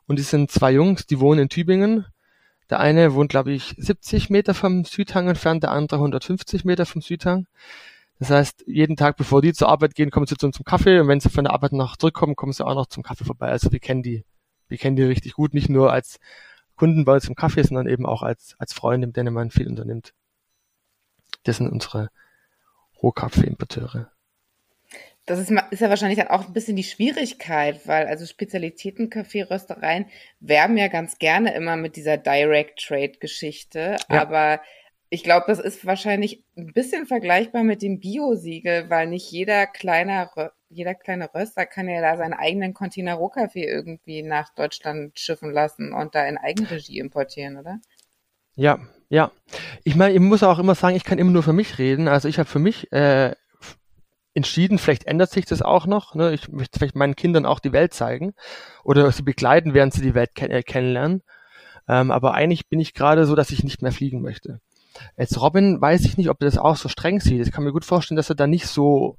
Und 0.08 0.18
die 0.18 0.24
sind 0.24 0.50
zwei 0.51 0.72
Jungs, 0.72 1.06
die 1.06 1.20
wohnen 1.20 1.41
in 1.41 1.50
Tübingen. 1.50 2.06
Der 2.70 2.79
eine 2.79 3.13
wohnt, 3.13 3.29
glaube 3.29 3.51
ich, 3.51 3.75
70 3.77 4.29
Meter 4.29 4.53
vom 4.53 4.86
Südhang 4.86 5.27
entfernt, 5.27 5.63
der 5.63 5.72
andere 5.72 6.00
150 6.00 6.65
Meter 6.65 6.86
vom 6.86 7.01
Südhang. 7.01 7.48
Das 8.20 8.29
heißt, 8.29 8.63
jeden 8.68 8.96
Tag, 8.96 9.18
bevor 9.18 9.41
die 9.41 9.53
zur 9.53 9.70
Arbeit 9.70 9.96
gehen, 9.96 10.12
kommen 10.12 10.27
sie 10.27 10.36
zu 10.36 10.46
uns 10.46 10.58
zum 10.58 10.65
Kaffee 10.65 11.00
und 11.00 11.08
wenn 11.08 11.20
sie 11.20 11.29
von 11.29 11.46
der 11.46 11.53
Arbeit 11.53 11.74
noch 11.74 11.98
zurückkommen, 11.98 12.36
kommen 12.36 12.53
sie 12.53 12.65
auch 12.65 12.75
noch 12.75 12.88
zum 12.88 13.01
Kaffee 13.01 13.24
vorbei. 13.24 13.48
Also 13.48 13.72
wir 13.72 13.79
kennen 13.79 14.03
die, 14.03 14.24
wir 14.68 14.77
kennen 14.77 14.96
die 14.96 15.03
richtig 15.03 15.34
gut, 15.34 15.53
nicht 15.53 15.70
nur 15.70 15.91
als 15.91 16.20
Kunden 16.75 17.06
bei 17.06 17.15
uns 17.15 17.27
im 17.27 17.36
Kaffee, 17.36 17.63
sondern 17.63 17.88
eben 17.88 18.06
auch 18.06 18.22
als, 18.22 18.56
als 18.60 18.74
Freunde, 18.74 19.08
mit 19.08 19.18
denen 19.18 19.34
man 19.34 19.51
viel 19.51 19.68
unternimmt. 19.68 20.13
Das 21.43 21.58
sind 21.58 21.69
unsere 21.69 22.10
Rohkaffee-Importeure. 23.01 24.12
Das 25.25 25.39
ist, 25.39 25.51
ist 25.69 25.79
ja 25.79 25.89
wahrscheinlich 25.89 26.17
dann 26.17 26.29
auch 26.29 26.48
ein 26.48 26.53
bisschen 26.53 26.75
die 26.75 26.84
Schwierigkeit, 26.84 27.88
weil 27.88 28.08
also 28.08 28.25
Spezialitäten-Kaffee-Röstereien 28.25 30.08
werben 30.39 30.75
ja 30.75 30.88
ganz 30.88 31.19
gerne 31.19 31.53
immer 31.53 31.75
mit 31.75 31.96
dieser 31.98 32.17
Direct-Trade-Geschichte, 32.17 33.98
ja. 34.10 34.22
aber 34.22 34.60
ich 35.12 35.24
glaube, 35.24 35.46
das 35.48 35.60
ist 35.60 35.86
wahrscheinlich 35.86 36.43
ein 36.55 36.74
bisschen 36.74 37.05
vergleichbar 37.05 37.63
mit 37.63 37.81
dem 37.81 38.00
Bio-Siegel, 38.00 38.89
weil 38.89 39.08
nicht 39.08 39.31
jeder 39.31 39.65
kleine, 39.65 40.29
jeder 40.69 40.93
kleine 40.93 41.34
Röster 41.34 41.65
kann 41.65 41.89
ja 41.89 42.01
da 42.01 42.17
seinen 42.17 42.34
eigenen 42.34 42.74
Container 42.74 43.15
Rohkaffee 43.15 43.65
irgendwie 43.65 44.22
nach 44.22 44.53
Deutschland 44.53 45.19
schiffen 45.19 45.51
lassen 45.51 45.93
und 45.93 46.13
da 46.13 46.25
in 46.27 46.38
Eigenregie 46.38 47.00
importieren, 47.00 47.58
oder? 47.58 47.79
Ja, 48.60 48.78
ja. 49.08 49.32
Ich 49.86 49.96
meine, 49.96 50.13
ich 50.13 50.20
muss 50.20 50.44
auch 50.44 50.60
immer 50.60 50.75
sagen, 50.75 50.98
ich 50.98 51.06
kann 51.06 51.18
immer 51.18 51.32
nur 51.32 51.44
für 51.44 51.54
mich 51.54 51.78
reden. 51.78 52.10
Also 52.10 52.28
ich 52.28 52.39
habe 52.39 52.50
für 52.50 52.60
mich 52.60 52.92
äh, 52.92 53.34
entschieden, 54.34 54.78
vielleicht 54.78 55.06
ändert 55.06 55.32
sich 55.32 55.46
das 55.46 55.62
auch 55.62 55.86
noch. 55.86 56.13
Ne? 56.13 56.34
Ich 56.34 56.50
möchte 56.50 56.78
vielleicht 56.78 56.98
meinen 56.98 57.16
Kindern 57.16 57.46
auch 57.46 57.60
die 57.60 57.72
Welt 57.72 57.94
zeigen 57.94 58.34
oder 58.84 59.10
sie 59.13 59.24
begleiten, 59.24 59.74
während 59.74 59.94
sie 59.94 60.01
die 60.01 60.13
Welt 60.13 60.36
ken 60.36 60.51
äh, 60.51 60.62
kennenlernen. 60.62 61.24
Ähm, 61.88 62.12
aber 62.12 62.34
eigentlich 62.34 62.68
bin 62.68 62.82
ich 62.82 62.94
gerade 62.94 63.25
so, 63.25 63.34
dass 63.34 63.51
ich 63.51 63.63
nicht 63.63 63.82
mehr 63.82 63.94
fliegen 63.94 64.22
möchte. 64.22 64.60
Jetzt 65.16 65.39
Robin 65.39 65.80
weiß 65.80 66.04
ich 66.04 66.18
nicht, 66.18 66.30
ob 66.30 66.42
er 66.42 66.48
das 66.48 66.58
auch 66.58 66.75
so 66.75 66.89
streng 66.89 67.22
sieht. 67.22 67.48
Ich 67.48 67.54
kann 67.54 67.63
mir 67.63 67.72
gut 67.72 67.86
vorstellen, 67.86 68.18
dass 68.18 68.30
er 68.30 68.36
da 68.36 68.46
nicht 68.46 68.68
so, 68.68 69.18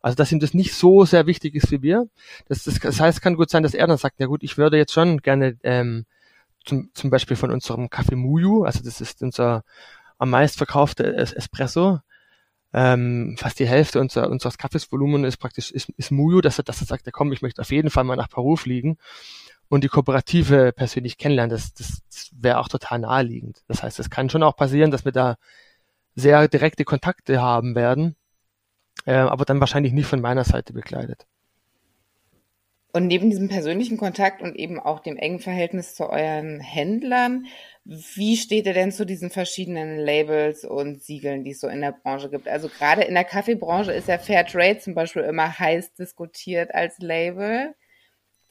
also 0.00 0.16
dass 0.16 0.32
ihm 0.32 0.40
das 0.40 0.54
nicht 0.54 0.72
so 0.72 1.04
sehr 1.04 1.26
wichtig 1.26 1.54
ist 1.54 1.70
wie 1.70 1.82
wir. 1.82 2.08
Das, 2.48 2.64
das, 2.64 2.78
das 2.78 3.00
heißt, 3.00 3.18
es 3.18 3.22
kann 3.22 3.36
gut 3.36 3.50
sein, 3.50 3.62
dass 3.62 3.74
er 3.74 3.86
dann 3.86 3.98
sagt, 3.98 4.18
ja 4.18 4.26
gut, 4.26 4.42
ich 4.42 4.56
würde 4.56 4.78
jetzt 4.78 4.94
schon 4.94 5.18
gerne 5.18 5.58
ähm, 5.62 6.06
zum, 6.68 6.90
zum 6.94 7.10
Beispiel 7.10 7.36
von 7.36 7.50
unserem 7.50 7.90
Kaffee 7.90 8.16
Muyu, 8.16 8.64
also 8.64 8.82
das 8.84 9.00
ist 9.00 9.22
unser 9.22 9.64
am 10.18 10.30
meist 10.30 10.56
verkaufte 10.56 11.16
Espresso, 11.16 12.00
ähm, 12.72 13.36
fast 13.38 13.58
die 13.58 13.66
Hälfte 13.66 14.00
unser, 14.00 14.28
unseres 14.28 14.58
Kaffeesvolumen 14.58 15.24
ist 15.24 15.38
praktisch 15.38 15.70
ist, 15.70 15.88
ist 15.96 16.10
Muyo, 16.10 16.40
dass 16.40 16.58
er, 16.58 16.64
dass 16.64 16.80
er 16.80 16.86
sagt, 16.86 17.06
ja 17.06 17.12
komm, 17.12 17.32
ich 17.32 17.40
möchte 17.42 17.62
auf 17.62 17.70
jeden 17.70 17.90
Fall 17.90 18.04
mal 18.04 18.16
nach 18.16 18.28
Peru 18.28 18.56
fliegen 18.56 18.98
und 19.68 19.84
die 19.84 19.88
Kooperative 19.88 20.72
persönlich 20.72 21.18
kennenlernen. 21.18 21.50
Das, 21.50 21.72
das, 21.72 22.02
das 22.10 22.30
wäre 22.32 22.58
auch 22.58 22.68
total 22.68 22.98
naheliegend. 23.00 23.62
Das 23.68 23.82
heißt, 23.82 23.98
es 23.98 24.10
kann 24.10 24.28
schon 24.28 24.42
auch 24.42 24.56
passieren, 24.56 24.90
dass 24.90 25.04
wir 25.04 25.12
da 25.12 25.36
sehr 26.14 26.48
direkte 26.48 26.84
Kontakte 26.84 27.40
haben 27.40 27.74
werden, 27.74 28.16
äh, 29.06 29.14
aber 29.14 29.44
dann 29.44 29.60
wahrscheinlich 29.60 29.92
nicht 29.92 30.06
von 30.06 30.20
meiner 30.20 30.44
Seite 30.44 30.72
begleitet. 30.72 31.26
Und 32.98 33.06
neben 33.06 33.30
diesem 33.30 33.46
persönlichen 33.46 33.96
Kontakt 33.96 34.42
und 34.42 34.56
eben 34.56 34.80
auch 34.80 34.98
dem 34.98 35.16
engen 35.16 35.38
Verhältnis 35.38 35.94
zu 35.94 36.10
euren 36.10 36.58
Händlern, 36.58 37.46
wie 37.84 38.36
steht 38.36 38.66
ihr 38.66 38.74
denn 38.74 38.90
zu 38.90 39.06
diesen 39.06 39.30
verschiedenen 39.30 39.98
Labels 39.98 40.64
und 40.64 41.00
Siegeln, 41.00 41.44
die 41.44 41.52
es 41.52 41.60
so 41.60 41.68
in 41.68 41.80
der 41.80 41.92
Branche 41.92 42.28
gibt? 42.28 42.48
Also 42.48 42.68
gerade 42.68 43.02
in 43.02 43.14
der 43.14 43.22
Kaffeebranche 43.22 43.92
ist 43.92 44.08
ja 44.08 44.18
Fair 44.18 44.44
Trade 44.44 44.80
zum 44.80 44.96
Beispiel 44.96 45.22
immer 45.22 45.60
heiß 45.60 45.94
diskutiert 45.94 46.74
als 46.74 46.98
Label. 46.98 47.72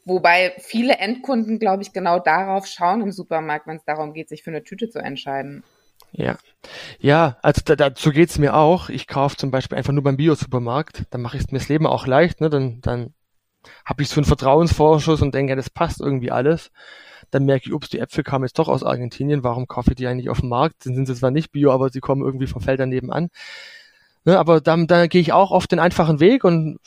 Wobei 0.05 0.53
viele 0.59 0.97
Endkunden, 0.97 1.59
glaube 1.59 1.83
ich, 1.83 1.91
genau 1.91 2.17
darauf 2.17 2.67
schauen 2.67 3.01
im 3.01 3.11
Supermarkt, 3.11 3.67
wenn 3.67 3.75
es 3.75 3.83
darum 3.83 4.13
geht, 4.13 4.29
sich 4.29 4.43
für 4.43 4.51
eine 4.51 4.63
Tüte 4.63 4.89
zu 4.89 4.99
entscheiden. 4.99 5.65
Ja, 6.13 6.37
ja, 6.99 7.37
also 7.41 7.61
da, 7.65 7.75
dazu 7.75 8.11
geht's 8.11 8.37
mir 8.37 8.55
auch. 8.55 8.87
Ich 8.87 9.07
kaufe 9.07 9.35
zum 9.35 9.51
Beispiel 9.51 9.77
einfach 9.77 9.91
nur 9.91 10.03
beim 10.03 10.15
Bio-Supermarkt. 10.15 11.03
Dann 11.09 11.21
mache 11.21 11.35
ich 11.35 11.51
mir 11.51 11.59
das 11.59 11.67
Leben 11.67 11.85
auch 11.85 12.07
leicht. 12.07 12.39
Ne? 12.39 12.49
Dann, 12.49 12.79
dann 12.79 13.13
habe 13.85 14.03
ich 14.03 14.09
so 14.09 14.19
einen 14.19 14.25
Vertrauensvorschuss 14.25 15.21
und 15.21 15.33
denke, 15.33 15.51
ja, 15.51 15.55
das 15.55 15.69
passt 15.69 16.01
irgendwie 16.01 16.31
alles. 16.31 16.71
Dann 17.31 17.45
merke 17.45 17.67
ich, 17.67 17.73
ups, 17.73 17.89
die 17.89 17.99
Äpfel 17.99 18.23
kamen 18.23 18.45
jetzt 18.45 18.57
doch 18.57 18.67
aus 18.67 18.83
Argentinien, 18.83 19.43
warum 19.43 19.67
kaufe 19.67 19.91
ich 19.91 19.95
die 19.95 20.07
eigentlich 20.07 20.29
auf 20.29 20.39
dem 20.39 20.49
Markt? 20.49 20.85
Dann 20.85 20.95
sind 20.95 21.07
sie 21.07 21.15
zwar 21.15 21.31
nicht 21.31 21.51
bio, 21.51 21.71
aber 21.71 21.89
sie 21.89 21.99
kommen 21.99 22.23
irgendwie 22.23 22.47
vom 22.47 22.61
Feld 22.61 22.79
daneben 22.79 23.11
an. 23.11 23.29
Ne, 24.23 24.37
aber 24.37 24.61
dann, 24.61 24.87
dann 24.87 25.09
gehe 25.09 25.21
ich 25.21 25.33
auch 25.33 25.51
auf 25.51 25.67
den 25.67 25.79
einfachen 25.79 26.19
Weg 26.19 26.43
und 26.43 26.79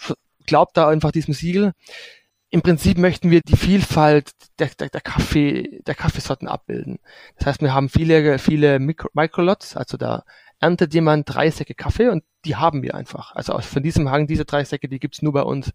glaube 0.46 0.72
da 0.74 0.88
einfach 0.88 1.12
diesem 1.12 1.34
Siegel. 1.34 1.72
Im 2.50 2.62
Prinzip 2.62 2.98
möchten 2.98 3.30
wir 3.30 3.40
die 3.42 3.56
Vielfalt 3.56 4.32
der, 4.58 4.68
der, 4.78 4.88
der 4.88 5.00
Kaffee, 5.00 5.80
der 5.86 5.94
Kaffeesorten 5.94 6.48
abbilden. 6.48 6.98
Das 7.36 7.46
heißt, 7.46 7.62
wir 7.62 7.72
haben 7.72 7.88
viele, 7.88 8.38
viele 8.38 8.80
Micro, 8.80 9.08
Microlots, 9.14 9.76
also 9.76 9.96
da 9.96 10.24
erntet 10.58 10.92
jemand 10.92 11.32
drei 11.32 11.50
Säcke 11.50 11.74
Kaffee 11.74 12.08
und 12.08 12.24
die 12.44 12.56
haben 12.56 12.82
wir 12.82 12.94
einfach. 12.94 13.34
Also 13.34 13.58
von 13.60 13.82
diesem 13.82 14.10
Hang, 14.10 14.26
diese 14.26 14.44
drei 14.44 14.64
Säcke, 14.64 14.88
die 14.88 14.98
gibt's 14.98 15.22
nur 15.22 15.32
bei 15.32 15.42
uns. 15.42 15.70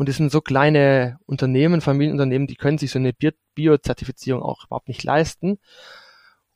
Und 0.00 0.08
es 0.08 0.16
sind 0.16 0.32
so 0.32 0.40
kleine 0.40 1.18
Unternehmen, 1.26 1.82
Familienunternehmen, 1.82 2.46
die 2.46 2.56
können 2.56 2.78
sich 2.78 2.90
so 2.90 2.98
eine 2.98 3.12
Bio-Zertifizierung 3.54 4.42
auch 4.42 4.64
überhaupt 4.64 4.88
nicht 4.88 5.04
leisten. 5.04 5.58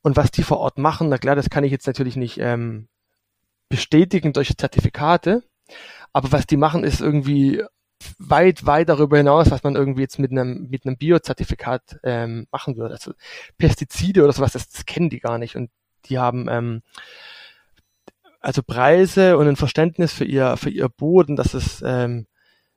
Und 0.01 0.17
was 0.17 0.31
die 0.31 0.43
vor 0.43 0.61
Ort 0.61 0.79
machen, 0.79 1.11
na 1.11 1.19
klar, 1.19 1.37
das 1.37 1.51
kann 1.51 1.63
ich 1.63 1.71
jetzt 1.71 1.87
natürlich 1.87 2.17
nicht 2.17 2.39
ähm, 2.39 2.89
bestätigen 3.69 4.33
durch 4.33 4.57
Zertifikate. 4.57 5.43
Aber 6.15 6.33
was 6.33 6.47
die 6.47 6.57
machen, 6.57 6.85
ist 6.85 7.03
irgendwie 7.03 7.63
weit, 8.17 8.65
weit 8.65 8.89
darüber 8.89 9.19
hinaus, 9.19 9.51
was 9.51 9.63
man 9.63 9.77
irgendwie 9.77 10.01
jetzt 10.01 10.19
mit 10.19 10.31
einem, 10.31 10.71
mit 10.71 10.87
einem 10.87 10.97
Bio-Zertifikat 10.97 11.99
ähm, 12.03 12.47
machen 12.51 12.79
würde. 12.79 12.95
Also 12.95 13.13
Pestizide 13.59 14.25
oder 14.25 14.33
sowas, 14.33 14.55
das, 14.55 14.71
das 14.71 14.87
kennen 14.87 15.11
die 15.11 15.21
gar 15.21 15.37
nicht. 15.37 15.55
Und 15.55 15.69
die 16.07 16.19
haben 16.19 16.49
ähm, 16.49 16.83
also 18.41 18.63
Preise 18.63 19.37
und 19.37 19.47
ein 19.49 19.57
Verständnis 19.57 20.15
für 20.15 20.25
ihr, 20.25 20.57
für 20.57 20.71
ihr 20.71 20.89
Boden, 20.89 21.37
dass 21.37 21.53
es 21.53 21.83
ähm, 21.85 22.27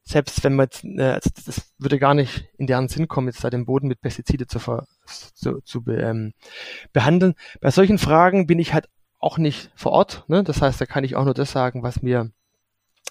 selbst 0.07 0.41
wenn 0.45 0.55
man 0.55 0.67
jetzt, 0.67 0.85
äh, 0.85 1.01
also 1.01 1.29
das 1.45 1.73
würde 1.77 1.99
gar 1.99 2.13
nicht 2.13 2.47
in 2.57 2.65
deren 2.65 2.87
Sinn 2.87 3.09
kommen, 3.09 3.27
jetzt 3.27 3.43
da 3.43 3.49
den 3.49 3.65
Boden 3.65 3.89
mit 3.89 3.99
Pestizide 3.99 4.47
zu, 4.47 4.59
ver, 4.59 4.85
zu, 5.05 5.59
zu 5.61 5.83
be, 5.83 5.97
ähm, 5.97 6.33
behandeln. 6.93 7.35
Bei 7.59 7.71
solchen 7.71 7.97
Fragen 7.97 8.47
bin 8.47 8.57
ich 8.57 8.73
halt 8.73 8.87
auch 9.19 9.37
nicht 9.37 9.69
vor 9.75 9.91
Ort. 9.91 10.23
Ne? 10.27 10.43
Das 10.45 10.61
heißt, 10.61 10.79
da 10.79 10.85
kann 10.85 11.03
ich 11.03 11.17
auch 11.17 11.25
nur 11.25 11.33
das 11.33 11.51
sagen, 11.51 11.83
was 11.83 12.01
mir, 12.01 12.31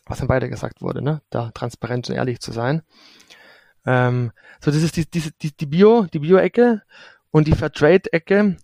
was 0.07 0.19
dann 0.19 0.31
weiter 0.31 0.49
gesagt 0.49 0.81
wurde, 0.81 1.03
ne? 1.03 1.21
da 1.29 1.51
transparent 1.51 2.09
und 2.09 2.17
ehrlich 2.17 2.41
zu 2.41 2.51
sein. 2.51 2.83
Ähm, 3.85 4.33
so, 4.61 4.71
das 4.71 4.83
ist 4.83 4.97
die, 4.97 5.05
die, 5.05 5.31
die, 5.43 5.55
die 5.55 5.67
Bio, 5.67 6.07
die 6.11 6.21
Bio-Ecke 6.21 6.83
und 7.31 7.47
die 7.47 7.55
Fairtrade-Ecke. 7.55 8.57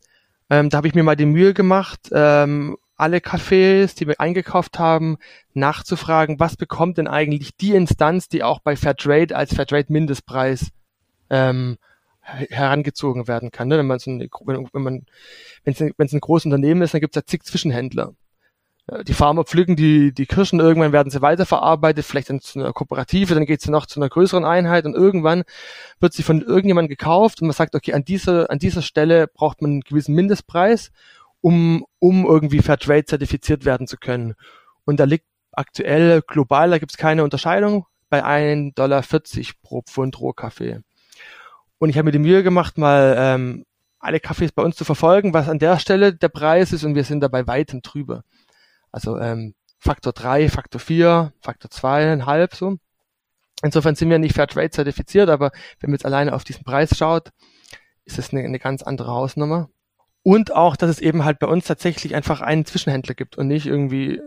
Ähm, 0.48 0.70
da 0.70 0.76
habe 0.78 0.88
ich 0.88 0.94
mir 0.94 1.02
mal 1.02 1.16
die 1.16 1.26
Mühe 1.26 1.52
gemacht, 1.52 2.08
ähm, 2.12 2.78
alle 2.96 3.18
Cafés, 3.18 3.96
die 3.96 4.06
wir 4.06 4.20
eingekauft 4.20 4.78
haben, 4.78 5.18
nachzufragen, 5.54 6.38
was 6.38 6.56
bekommt 6.56 6.99
denn 6.99 7.08
eigentlich 7.08 7.56
die 7.56 7.75
Instanz, 7.75 8.28
die 8.28 8.42
auch 8.42 8.61
bei 8.61 8.76
Fairtrade 8.76 9.34
als 9.34 9.54
Fairtrade 9.54 9.92
Mindestpreis 9.92 10.68
ähm, 11.30 11.78
herangezogen 12.22 13.26
werden 13.26 13.50
kann. 13.50 13.68
Ne? 13.68 13.78
Wenn 13.78 13.87
man 13.87 13.99
so 13.99 14.11
eine, 14.11 14.28
wenn, 14.44 14.68
wenn 14.72 14.82
man, 14.82 15.06
wenn 15.64 15.75
es 15.75 16.12
ein 16.12 16.20
großes 16.20 16.46
Unternehmen 16.46 16.82
ist, 16.82 16.94
dann 16.94 17.00
gibt 17.00 17.16
es 17.16 17.20
ja 17.20 17.26
zig 17.26 17.42
Zwischenhändler. 17.42 18.14
Die 19.06 19.14
Farmer 19.14 19.44
pflücken 19.44 19.76
die, 19.76 20.12
die 20.12 20.26
Kirschen, 20.26 20.58
irgendwann 20.58 20.92
werden 20.92 21.08
sie 21.08 21.22
weiterverarbeitet, 21.22 22.04
vielleicht 22.04 22.30
dann 22.30 22.40
zu 22.40 22.58
einer 22.58 22.72
Kooperative, 22.72 23.34
dann 23.34 23.46
geht 23.46 23.61
sie 23.61 23.70
noch 23.70 23.87
zu 23.87 24.00
einer 24.00 24.08
größeren 24.08 24.44
Einheit 24.44 24.87
und 24.87 24.94
irgendwann 24.94 25.44
wird 26.00 26.12
sie 26.12 26.25
von 26.25 26.42
irgendjemandem 26.42 26.88
gekauft 26.88 27.40
und 27.40 27.46
man 27.46 27.54
sagt, 27.54 27.76
okay, 27.76 27.92
an 27.92 28.04
dieser, 28.04 28.50
an 28.50 28.58
dieser 28.58 28.82
Stelle 28.82 29.28
braucht 29.28 29.62
man 29.62 29.70
einen 29.70 29.80
gewissen 29.82 30.16
Mindestpreis 30.16 30.90
um, 31.42 31.84
um 31.99 32.25
irgendwie 32.25 32.62
Fairtrade 32.62 33.04
zertifiziert 33.04 33.66
werden 33.66 33.87
zu 33.87 33.99
können. 33.99 34.34
Und 34.87 34.99
da 34.99 35.04
liegt 35.04 35.26
aktuell 35.52 36.22
global, 36.22 36.70
da 36.70 36.78
gibt 36.78 36.92
es 36.92 36.96
keine 36.96 37.25
Unterscheidung, 37.25 37.87
bei 38.08 38.25
1,40 38.25 38.75
Dollar 38.75 39.02
pro 39.62 39.82
Pfund 39.82 40.18
Rohkaffee. 40.18 40.80
Und 41.78 41.90
ich 41.90 41.99
habe 41.99 42.06
mir 42.06 42.12
die 42.12 42.18
Mühe 42.18 42.42
gemacht, 42.42 42.78
mal 42.78 43.14
ähm, 43.18 43.64
alle 43.99 44.20
Kaffees 44.20 44.52
bei 44.52 44.62
uns 44.62 44.76
zu 44.76 44.84
verfolgen, 44.84 45.34
was 45.34 45.49
an 45.49 45.58
der 45.58 45.78
Stelle 45.78 46.14
der 46.14 46.28
Preis 46.28 46.72
ist 46.72 46.84
und 46.84 46.94
wir 46.94 47.04
sind 47.04 47.20
dabei 47.20 47.46
weitem 47.46 47.82
drüber. 47.82 48.25
Also 48.90 49.18
ähm, 49.18 49.54
Faktor 49.78 50.12
3, 50.12 50.49
Faktor 50.49 50.80
4, 50.80 51.32
Faktor 51.40 51.70
2,5 51.70 52.56
so. 52.56 52.76
Insofern 53.64 53.94
sind 53.94 54.11
wir 54.11 54.18
nicht 54.18 54.34
Fairtrade 54.34 54.70
zertifiziert, 54.70 55.28
aber 55.28 55.52
wenn 55.80 55.90
man 55.90 55.94
jetzt 55.94 56.04
alleine 56.04 56.34
auf 56.34 56.44
diesen 56.44 56.64
Preis 56.64 56.96
schaut, 56.96 57.30
ist 58.04 58.18
es 58.18 58.32
eine, 58.32 58.42
eine 58.42 58.58
ganz 58.58 58.82
andere 58.82 59.12
Hausnummer. 59.12 59.70
Und 60.22 60.54
auch, 60.54 60.76
dass 60.76 60.88
es 60.90 61.00
eben 61.00 61.24
halt 61.24 61.38
bei 61.38 61.48
uns 61.48 61.66
tatsächlich 61.66 62.14
einfach 62.14 62.40
einen 62.40 62.64
Zwischenhändler 62.64 63.14
gibt 63.14 63.36
und 63.36 63.48
nicht 63.48 63.66
irgendwie 63.66 64.20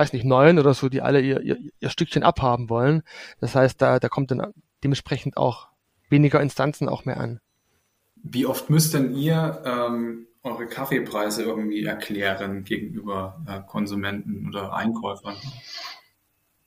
weiß 0.00 0.14
nicht, 0.14 0.24
neun 0.24 0.58
oder 0.58 0.72
so, 0.72 0.88
die 0.88 1.02
alle 1.02 1.20
ihr, 1.20 1.40
ihr, 1.42 1.58
ihr 1.78 1.90
Stückchen 1.90 2.22
abhaben 2.22 2.70
wollen. 2.70 3.02
Das 3.40 3.54
heißt, 3.54 3.80
da, 3.82 3.98
da 3.98 4.08
kommt 4.08 4.30
dann 4.30 4.54
dementsprechend 4.82 5.36
auch 5.36 5.68
weniger 6.08 6.40
Instanzen 6.40 6.88
auch 6.88 7.04
mehr 7.04 7.18
an. 7.18 7.40
Wie 8.16 8.46
oft 8.46 8.70
müsst 8.70 8.94
denn 8.94 9.14
ihr 9.14 9.62
ähm, 9.64 10.26
eure 10.42 10.66
Kaffeepreise 10.66 11.42
irgendwie 11.42 11.84
erklären 11.84 12.64
gegenüber 12.64 13.42
äh, 13.46 13.60
Konsumenten 13.66 14.48
oder 14.48 14.74
Einkäufern? 14.74 15.36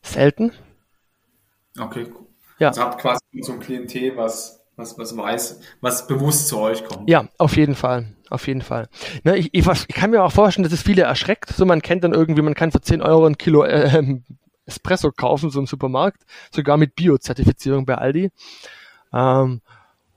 Selten. 0.04 0.52
Okay. 1.80 2.08
Ja. 2.60 2.70
Also 2.70 2.82
habt 2.82 3.02
quasi 3.02 3.24
so 3.42 3.54
ein 3.54 3.60
Klientel, 3.60 4.16
was 4.16 4.63
was, 4.76 4.98
was 4.98 5.16
weiß, 5.16 5.60
was 5.82 6.08
bewusst 6.08 6.48
zu 6.48 6.60
euch 6.60 6.84
kommt. 6.84 7.10
Ja, 7.10 7.28
auf 7.38 7.56
jeden 7.56 7.76
Fall. 7.76 8.08
Auf 8.30 8.48
jeden 8.48 8.62
Fall. 8.62 8.90
Ne, 9.24 9.38
ich, 9.38 9.54
ich, 9.54 9.68
ich 9.68 9.88
kann 9.96 10.10
mir 10.10 10.24
auch 10.24 10.32
vorstellen, 10.32 10.64
dass 10.64 10.74
es 10.74 10.82
viele 10.82 11.04
erschreckt. 11.04 11.50
So, 11.50 11.66
man 11.66 11.82
kennt 11.84 12.04
dann 12.04 12.14
irgendwie, 12.14 12.42
man 12.42 12.56
kann 12.56 12.72
für 12.72 12.82
10 12.82 13.02
Euro 13.04 13.28
ein 13.28 13.38
Kilo 13.38 13.64
äh, 13.64 14.20
Espresso 14.66 15.12
kaufen, 15.12 15.50
so 15.50 15.60
im 15.60 15.68
Supermarkt, 15.68 16.24
sogar 16.52 16.78
mit 16.78 16.96
Bio-Zertifizierung 16.96 17.86
bei 17.86 17.96
Aldi. 17.96 18.32
Ähm, 19.14 19.62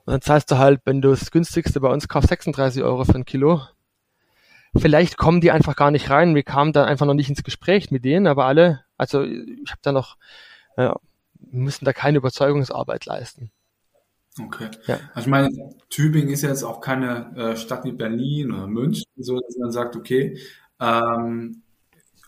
und 0.04 0.12
dann 0.12 0.22
zahlst 0.22 0.50
du 0.50 0.58
halt, 0.58 0.80
wenn 0.84 1.02
du 1.02 1.10
das 1.10 1.30
günstigste 1.30 1.80
bei 1.80 1.88
uns 1.88 2.08
kaufst, 2.08 2.30
36 2.30 2.82
Euro 2.82 3.04
für 3.04 3.16
ein 3.16 3.25
Kilo. 3.25 3.62
Vielleicht 4.75 5.16
kommen 5.16 5.40
die 5.40 5.50
einfach 5.50 5.75
gar 5.75 5.90
nicht 5.90 6.10
rein. 6.10 6.34
Wir 6.34 6.42
kamen 6.42 6.72
da 6.72 6.84
einfach 6.84 7.06
noch 7.06 7.14
nicht 7.14 7.28
ins 7.28 7.42
Gespräch 7.42 7.90
mit 7.90 8.04
denen, 8.04 8.26
aber 8.26 8.44
alle, 8.44 8.84
also 8.96 9.25
ich 9.25 9.70
habe 9.70 9.80
da 9.82 9.92
noch, 9.92 10.16
äh, 10.76 10.90
müssen 11.50 11.84
da 11.84 11.92
keine 11.92 12.18
Überzeugungsarbeit 12.18 13.04
leisten. 13.06 13.50
Okay. 14.38 14.69
Ja. 14.87 14.99
Also 15.14 15.21
ich 15.21 15.26
meine, 15.26 15.50
Tübingen 15.88 16.28
ist 16.28 16.43
jetzt 16.43 16.62
auch 16.62 16.81
keine 16.81 17.35
äh, 17.37 17.57
Stadt 17.57 17.85
wie 17.85 17.93
Berlin 17.93 18.52
oder 18.52 18.66
München, 18.66 19.07
so 19.16 19.40
dass 19.40 19.57
man 19.57 19.73
sagt, 19.73 19.97
okay, 19.97 20.38
ähm, 20.78 21.62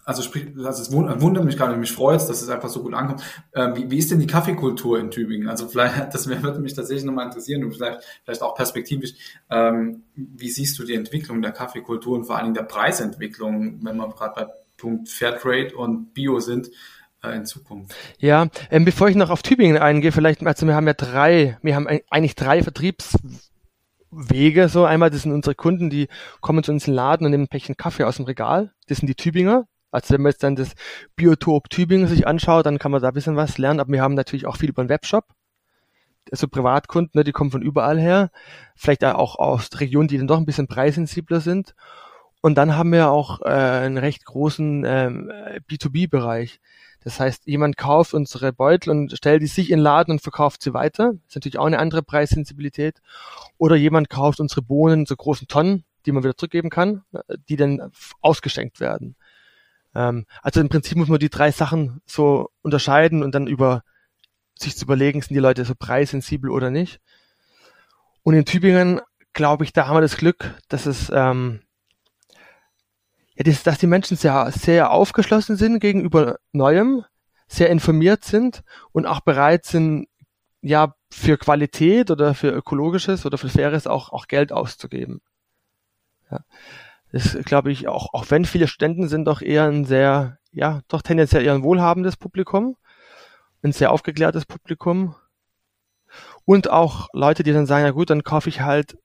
also 0.08 0.22
sprich, 0.22 0.46
das 0.56 0.80
ist, 0.80 0.90
wundert 0.90 1.44
mich 1.44 1.58
gerade, 1.58 1.76
mich 1.76 1.92
freut 1.92 2.18
dass 2.22 2.30
es 2.30 2.48
einfach 2.48 2.70
so 2.70 2.82
gut 2.82 2.94
ankommt. 2.94 3.22
Ähm, 3.54 3.76
wie, 3.76 3.90
wie 3.90 3.98
ist 3.98 4.10
denn 4.10 4.18
die 4.18 4.26
Kaffeekultur 4.26 4.98
in 4.98 5.10
Tübingen? 5.10 5.48
Also 5.48 5.68
vielleicht, 5.68 5.96
das 6.14 6.26
würde 6.26 6.60
mich 6.60 6.72
tatsächlich 6.72 7.04
nochmal 7.04 7.26
interessieren 7.26 7.62
und 7.62 7.72
vielleicht, 7.72 8.00
vielleicht 8.24 8.40
auch 8.40 8.54
perspektivisch, 8.54 9.12
ähm, 9.50 10.04
wie 10.14 10.48
siehst 10.48 10.78
du 10.78 10.84
die 10.84 10.94
Entwicklung 10.94 11.42
der 11.42 11.52
Kaffeekultur 11.52 12.16
und 12.16 12.24
vor 12.24 12.36
allen 12.36 12.46
Dingen 12.46 12.54
der 12.54 12.62
Preisentwicklung, 12.62 13.84
wenn 13.84 13.96
wir 13.98 14.08
gerade 14.08 14.32
bei 14.34 14.52
Punkt 14.78 15.10
Fairtrade 15.10 15.76
und 15.76 16.14
Bio 16.14 16.40
sind? 16.40 16.70
Äh, 17.22 17.36
in 17.36 17.46
Zukunft. 17.46 17.94
Ja, 18.18 18.48
ähm, 18.70 18.84
bevor 18.84 19.08
ich 19.08 19.16
noch 19.16 19.30
auf 19.30 19.42
Tübingen 19.42 19.78
eingehe, 19.78 20.12
vielleicht, 20.12 20.46
also 20.46 20.66
wir 20.66 20.74
haben 20.74 20.86
ja 20.86 20.94
drei, 20.94 21.58
wir 21.62 21.74
haben 21.74 21.88
eigentlich 22.10 22.36
drei 22.36 22.62
Vertriebswege, 22.62 24.68
so 24.68 24.84
einmal, 24.84 25.10
das 25.10 25.22
sind 25.22 25.32
unsere 25.32 25.56
Kunden, 25.56 25.90
die 25.90 26.08
kommen 26.40 26.62
zu 26.62 26.70
uns 26.70 26.86
in 26.86 26.92
den 26.92 26.96
Laden 26.96 27.24
und 27.24 27.32
nehmen 27.32 27.44
ein 27.44 27.48
Päckchen 27.48 27.76
Kaffee 27.76 28.04
aus 28.04 28.16
dem 28.16 28.26
Regal. 28.26 28.72
Das 28.86 28.98
sind 28.98 29.08
die 29.08 29.16
Tübinger. 29.16 29.66
Also 29.90 30.14
wenn 30.14 30.22
man 30.22 30.32
jetzt 30.32 30.42
dann 30.42 30.54
das 30.54 30.74
Biotop 31.16 31.70
Tübingen 31.70 32.08
sich 32.08 32.26
anschaut, 32.26 32.66
dann 32.66 32.78
kann 32.78 32.92
man 32.92 33.00
da 33.00 33.08
ein 33.08 33.14
bisschen 33.14 33.36
was 33.36 33.58
lernen. 33.58 33.80
Aber 33.80 33.92
wir 33.92 34.02
haben 34.02 34.14
natürlich 34.14 34.46
auch 34.46 34.56
viel 34.56 34.68
über 34.68 34.84
den 34.84 34.90
Webshop. 34.90 35.24
Also 36.30 36.46
Privatkunden, 36.46 37.12
ne, 37.14 37.24
die 37.24 37.32
kommen 37.32 37.50
von 37.50 37.62
überall 37.62 37.98
her. 37.98 38.30
Vielleicht 38.76 39.02
auch 39.04 39.38
aus 39.38 39.68
Regionen, 39.80 40.08
die 40.08 40.18
dann 40.18 40.26
doch 40.26 40.36
ein 40.36 40.44
bisschen 40.44 40.68
preissensibler 40.68 41.40
sind. 41.40 41.74
Und 42.42 42.56
dann 42.56 42.76
haben 42.76 42.92
wir 42.92 43.10
auch 43.10 43.40
äh, 43.42 43.46
einen 43.46 43.98
recht 43.98 44.26
großen 44.26 44.84
ähm, 44.86 45.32
B2B-Bereich. 45.68 46.60
Das 47.04 47.20
heißt, 47.20 47.46
jemand 47.46 47.76
kauft 47.76 48.12
unsere 48.12 48.52
Beutel 48.52 48.90
und 48.90 49.16
stellt 49.16 49.42
die 49.42 49.46
sich 49.46 49.70
in 49.70 49.78
den 49.78 49.84
Laden 49.84 50.12
und 50.12 50.22
verkauft 50.22 50.62
sie 50.62 50.74
weiter. 50.74 51.12
Das 51.12 51.28
ist 51.28 51.34
natürlich 51.36 51.58
auch 51.58 51.66
eine 51.66 51.78
andere 51.78 52.02
Preissensibilität. 52.02 53.00
Oder 53.56 53.76
jemand 53.76 54.10
kauft 54.10 54.40
unsere 54.40 54.62
Bohnen 54.62 55.06
zu 55.06 55.16
großen 55.16 55.48
Tonnen, 55.48 55.84
die 56.06 56.12
man 56.12 56.24
wieder 56.24 56.36
zurückgeben 56.36 56.70
kann, 56.70 57.02
die 57.48 57.56
dann 57.56 57.92
ausgeschenkt 58.20 58.80
werden. 58.80 59.16
Ähm, 59.94 60.26
also 60.42 60.60
im 60.60 60.68
Prinzip 60.68 60.96
muss 60.96 61.08
man 61.08 61.18
die 61.18 61.30
drei 61.30 61.50
Sachen 61.50 62.00
so 62.06 62.50
unterscheiden 62.62 63.22
und 63.22 63.34
dann 63.34 63.46
über 63.46 63.82
sich 64.54 64.76
zu 64.76 64.84
überlegen, 64.84 65.22
sind 65.22 65.34
die 65.34 65.40
Leute 65.40 65.64
so 65.64 65.74
preissensibel 65.74 66.50
oder 66.50 66.70
nicht. 66.70 67.00
Und 68.22 68.34
in 68.34 68.44
Tübingen, 68.44 69.00
glaube 69.32 69.64
ich, 69.64 69.72
da 69.72 69.86
haben 69.86 69.96
wir 69.96 70.00
das 70.00 70.16
Glück, 70.16 70.54
dass 70.68 70.86
es 70.86 71.10
ähm, 71.14 71.60
ja, 73.38 73.44
das, 73.44 73.62
dass 73.62 73.78
die 73.78 73.86
Menschen 73.86 74.16
sehr, 74.16 74.50
sehr 74.50 74.90
aufgeschlossen 74.90 75.56
sind 75.56 75.78
gegenüber 75.78 76.38
Neuem, 76.52 77.04
sehr 77.46 77.70
informiert 77.70 78.24
sind 78.24 78.62
und 78.92 79.06
auch 79.06 79.20
bereit 79.20 79.64
sind, 79.64 80.08
ja, 80.60 80.94
für 81.10 81.38
Qualität 81.38 82.10
oder 82.10 82.34
für 82.34 82.50
ökologisches 82.50 83.24
oder 83.24 83.38
für 83.38 83.48
faires 83.48 83.86
auch, 83.86 84.12
auch 84.12 84.26
Geld 84.26 84.52
auszugeben. 84.52 85.22
Ja. 86.30 86.40
Das 87.12 87.38
glaube 87.44 87.70
ich 87.70 87.88
auch, 87.88 88.12
auch 88.12 88.26
wenn 88.30 88.44
viele 88.44 88.68
Studenten 88.68 89.08
sind, 89.08 89.24
doch 89.24 89.40
eher 89.40 89.64
ein 89.64 89.84
sehr, 89.84 90.38
ja, 90.50 90.82
doch 90.88 91.00
tendenziell 91.00 91.44
eher 91.44 91.54
ein 91.54 91.62
wohlhabendes 91.62 92.16
Publikum, 92.16 92.76
ein 93.62 93.72
sehr 93.72 93.92
aufgeklärtes 93.92 94.46
Publikum. 94.46 95.14
Und 96.44 96.68
auch 96.68 97.08
Leute, 97.12 97.44
die 97.44 97.52
dann 97.52 97.66
sagen, 97.66 97.84
ja 97.84 97.92
gut, 97.92 98.10
dann 98.10 98.24
kaufe 98.24 98.48
ich 98.48 98.62
halt, 98.62 98.98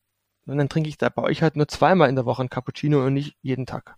und 0.47 0.57
dann 0.57 0.69
trinke 0.69 0.89
ich 0.89 0.97
da 0.97 1.09
bei 1.09 1.21
euch 1.21 1.43
halt 1.43 1.55
nur 1.55 1.67
zweimal 1.67 2.09
in 2.09 2.15
der 2.15 2.25
Woche 2.25 2.41
ein 2.41 2.49
Cappuccino 2.49 3.05
und 3.05 3.13
nicht 3.13 3.37
jeden 3.41 3.65
Tag. 3.65 3.95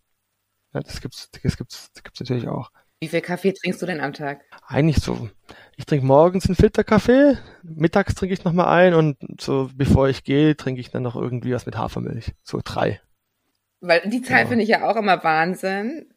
Ja, 0.76 0.82
das 0.82 1.00
gibt's, 1.00 1.30
das 1.32 1.56
gibt's, 1.56 1.90
das 1.94 2.04
gibt's 2.04 2.20
natürlich 2.20 2.50
auch. 2.50 2.70
Wie 3.00 3.08
viel 3.08 3.22
Kaffee 3.22 3.54
trinkst 3.54 3.82
du 3.82 3.86
denn 3.86 4.02
am 4.02 4.12
Tag? 4.12 4.42
Eigentlich 4.68 4.98
so. 4.98 5.30
Ich 5.78 5.86
trinke 5.86 6.06
morgens 6.06 6.48
einen 6.48 6.58
Filterkaffee, 6.58 7.38
mittags 7.64 8.14
trinke 8.14 8.34
ich 8.34 8.44
nochmal 8.44 8.68
ein 8.68 8.94
und 8.94 9.18
so 9.40 9.70
bevor 9.74 10.10
ich 10.10 10.26
gehe, 10.26 10.58
trinke 10.58 10.82
ich 10.82 10.92
dann 10.92 11.04
noch 11.04 11.16
irgendwie 11.16 11.54
was 11.54 11.66
mit 11.66 11.78
Hafermilch. 11.78 12.34
So 12.44 12.60
drei. 12.64 13.00
Weil 13.80 14.02
die 14.10 14.22
Zahl 14.22 14.40
genau. 14.40 14.50
finde 14.50 14.64
ich 14.64 14.70
ja 14.70 14.90
auch 14.90 14.98
immer 14.98 15.24
Wahnsinn, 15.24 16.10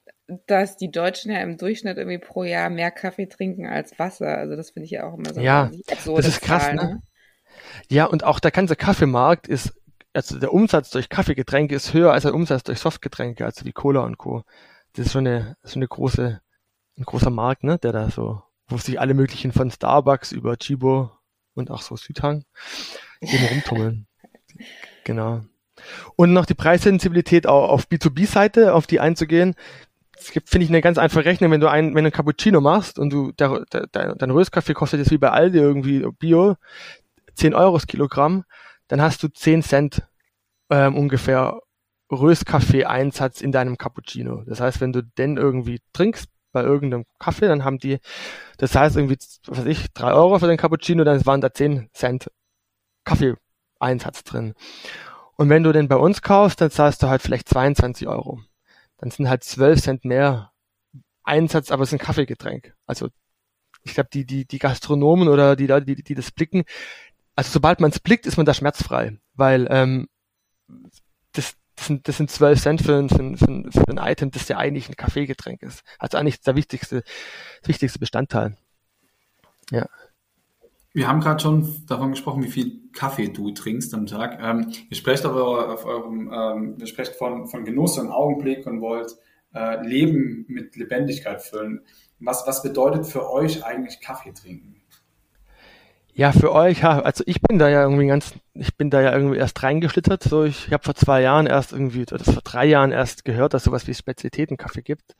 dass 0.46 0.76
die 0.76 0.90
Deutschen 0.90 1.30
ja 1.30 1.38
im 1.38 1.56
Durchschnitt 1.56 1.98
irgendwie 1.98 2.18
pro 2.18 2.42
Jahr 2.42 2.68
mehr 2.68 2.90
Kaffee 2.90 3.26
trinken 3.26 3.66
als 3.66 3.96
Wasser. 4.00 4.38
Also 4.38 4.56
das 4.56 4.70
finde 4.70 4.86
ich 4.86 4.90
ja 4.90 5.04
auch 5.04 5.16
immer 5.16 5.32
so 5.32 5.40
ja, 5.40 5.70
das 5.86 6.06
ist 6.26 6.40
krass, 6.40 6.64
Zahl, 6.64 6.74
ne? 6.74 6.82
ne? 6.82 7.02
Ja, 7.88 8.06
und 8.06 8.24
auch 8.24 8.40
der 8.40 8.50
ganze 8.50 8.74
Kaffeemarkt 8.74 9.46
ist 9.46 9.72
also 10.18 10.40
der 10.40 10.52
Umsatz 10.52 10.90
durch 10.90 11.08
Kaffeegetränke 11.08 11.76
ist 11.76 11.94
höher 11.94 12.12
als 12.12 12.24
der 12.24 12.34
Umsatz 12.34 12.64
durch 12.64 12.80
Softgetränke, 12.80 13.44
also 13.44 13.64
wie 13.64 13.72
Cola 13.72 14.00
und 14.00 14.18
Co. 14.18 14.42
Das 14.94 15.06
ist 15.06 15.12
schon 15.12 15.28
eine, 15.28 15.56
schon 15.64 15.80
eine 15.80 15.86
große, 15.86 16.40
ein 16.96 17.04
großer 17.04 17.30
Markt, 17.30 17.62
ne, 17.62 17.78
der 17.78 17.92
da 17.92 18.10
so, 18.10 18.42
wo 18.66 18.76
sich 18.78 18.98
alle 18.98 19.14
möglichen 19.14 19.52
von 19.52 19.70
Starbucks 19.70 20.32
über 20.32 20.56
Chibo 20.56 21.12
und 21.54 21.70
auch 21.70 21.82
so 21.82 21.96
Südhang 21.96 22.44
eben 23.20 23.44
rumtummeln. 23.44 24.06
genau. 25.04 25.42
Und 26.16 26.32
noch 26.32 26.46
die 26.46 26.54
Preissensibilität 26.54 27.46
auf 27.46 27.86
B2B-Seite, 27.86 28.74
auf 28.74 28.88
die 28.88 28.98
einzugehen. 28.98 29.54
Es 30.18 30.32
gibt, 30.32 30.48
finde 30.50 30.64
ich, 30.64 30.70
eine 30.70 30.80
ganz 30.80 30.98
einfache 30.98 31.26
Rechnung, 31.26 31.52
wenn 31.52 31.60
du 31.60 31.70
ein, 31.70 31.94
wenn 31.94 32.02
du 32.02 32.10
ein 32.10 32.12
Cappuccino 32.12 32.60
machst 32.60 32.98
und 32.98 33.12
du, 33.12 33.30
der, 33.30 33.64
der, 33.72 34.16
dein 34.16 34.30
Röstkaffee 34.32 34.74
kostet 34.74 34.98
jetzt 34.98 35.12
wie 35.12 35.18
bei 35.18 35.30
Aldi 35.30 35.58
irgendwie 35.58 36.04
Bio, 36.18 36.56
10 37.34 37.54
Euro 37.54 37.74
das 37.76 37.86
Kilogramm, 37.86 38.44
dann 38.88 39.00
hast 39.00 39.22
du 39.22 39.28
10 39.28 39.62
Cent 39.62 40.07
ähm, 40.70 40.96
ungefähr 40.96 41.60
Röstkaffee-Einsatz 42.10 43.40
in 43.40 43.52
deinem 43.52 43.76
Cappuccino. 43.76 44.42
Das 44.46 44.60
heißt, 44.60 44.80
wenn 44.80 44.92
du 44.92 45.02
den 45.02 45.36
irgendwie 45.36 45.80
trinkst 45.92 46.28
bei 46.52 46.62
irgendeinem 46.62 47.04
Kaffee, 47.18 47.48
dann 47.48 47.64
haben 47.64 47.78
die, 47.78 47.98
das 48.56 48.74
heißt 48.74 48.96
irgendwie, 48.96 49.18
was 49.46 49.58
weiß 49.58 49.66
ich, 49.66 49.92
drei 49.92 50.12
Euro 50.12 50.38
für 50.38 50.46
den 50.46 50.56
Cappuccino, 50.56 51.04
dann 51.04 51.24
waren 51.26 51.40
da 51.40 51.52
10 51.52 51.90
Cent 51.92 52.30
Kaffee-Einsatz 53.04 54.24
drin. 54.24 54.54
Und 55.36 55.48
wenn 55.50 55.62
du 55.62 55.72
den 55.72 55.88
bei 55.88 55.96
uns 55.96 56.22
kaufst, 56.22 56.60
dann 56.60 56.70
zahlst 56.70 57.02
du 57.02 57.08
halt 57.08 57.22
vielleicht 57.22 57.48
22 57.48 58.08
Euro. 58.08 58.40
Dann 58.96 59.10
sind 59.10 59.28
halt 59.28 59.44
12 59.44 59.80
Cent 59.80 60.04
mehr 60.04 60.52
Einsatz, 61.22 61.70
aber 61.70 61.82
es 61.82 61.90
ist 61.90 62.00
ein 62.00 62.04
Kaffeegetränk. 62.04 62.74
Also 62.86 63.08
ich 63.84 63.94
glaube, 63.94 64.08
die, 64.12 64.24
die, 64.24 64.46
die 64.46 64.58
Gastronomen 64.58 65.28
oder 65.28 65.54
die 65.54 65.66
Leute, 65.66 65.86
die, 65.86 66.02
die 66.02 66.14
das 66.14 66.32
blicken, 66.32 66.64
also 67.36 67.52
sobald 67.52 67.80
man 67.80 67.90
es 67.90 68.00
blickt, 68.00 68.26
ist 68.26 68.36
man 68.36 68.46
da 68.46 68.54
schmerzfrei, 68.54 69.16
weil 69.34 69.68
ähm, 69.70 70.08
das, 71.32 71.54
das, 71.76 71.86
sind, 71.86 72.08
das 72.08 72.16
sind 72.16 72.30
12 72.30 72.60
Cent 72.60 72.82
für 72.82 72.96
ein, 72.96 73.08
für, 73.08 73.22
ein, 73.22 73.36
für 73.72 73.88
ein 73.88 73.98
Item, 73.98 74.30
das 74.30 74.48
ja 74.48 74.58
eigentlich 74.58 74.88
ein 74.88 74.96
Kaffeegetränk 74.96 75.62
ist. 75.62 75.82
Also 75.98 76.18
eigentlich 76.18 76.40
der 76.40 76.56
wichtigste, 76.56 77.02
das 77.60 77.68
wichtigste 77.68 77.98
Bestandteil. 77.98 78.56
Ja. 79.70 79.86
Wir 80.92 81.06
haben 81.06 81.20
gerade 81.20 81.40
schon 81.40 81.86
davon 81.86 82.10
gesprochen, 82.10 82.42
wie 82.42 82.50
viel 82.50 82.90
Kaffee 82.92 83.28
du 83.28 83.50
trinkst 83.52 83.92
am 83.94 84.06
Tag. 84.06 84.38
Ähm, 84.42 84.72
ihr 84.88 84.96
sprecht 84.96 85.24
aber 85.24 85.72
auf 85.72 85.84
eurem, 85.84 86.32
ähm, 86.32 86.76
ihr 86.78 86.86
sprecht 86.86 87.14
von, 87.14 87.46
von 87.46 87.64
Genuss 87.64 87.98
und 87.98 88.10
Augenblick 88.10 88.66
und 88.66 88.80
wollt 88.80 89.16
äh, 89.54 89.86
Leben 89.86 90.44
mit 90.48 90.76
Lebendigkeit 90.76 91.42
füllen. 91.42 91.82
Was, 92.18 92.46
was 92.46 92.62
bedeutet 92.62 93.06
für 93.06 93.30
euch 93.30 93.64
eigentlich 93.64 94.00
Kaffee 94.00 94.32
trinken? 94.32 94.77
Ja, 96.18 96.32
für 96.32 96.52
euch, 96.52 96.80
ja, 96.80 97.00
also 97.00 97.22
ich 97.28 97.40
bin 97.40 97.60
da 97.60 97.68
ja 97.68 97.84
irgendwie 97.84 98.08
ganz, 98.08 98.34
ich 98.54 98.76
bin 98.76 98.90
da 98.90 99.00
ja 99.00 99.12
irgendwie 99.12 99.36
erst 99.36 99.62
reingeschlittert. 99.62 100.24
So, 100.24 100.42
ich, 100.42 100.72
habe 100.72 100.82
vor 100.82 100.96
zwei 100.96 101.22
Jahren 101.22 101.46
erst 101.46 101.70
irgendwie, 101.70 102.02
oder 102.12 102.24
vor 102.24 102.42
drei 102.42 102.66
Jahren 102.66 102.90
erst 102.90 103.24
gehört, 103.24 103.54
dass 103.54 103.62
sowas 103.62 103.86
wie 103.86 103.94
Spezialitätenkaffee 103.94 104.82
gibt. 104.82 105.14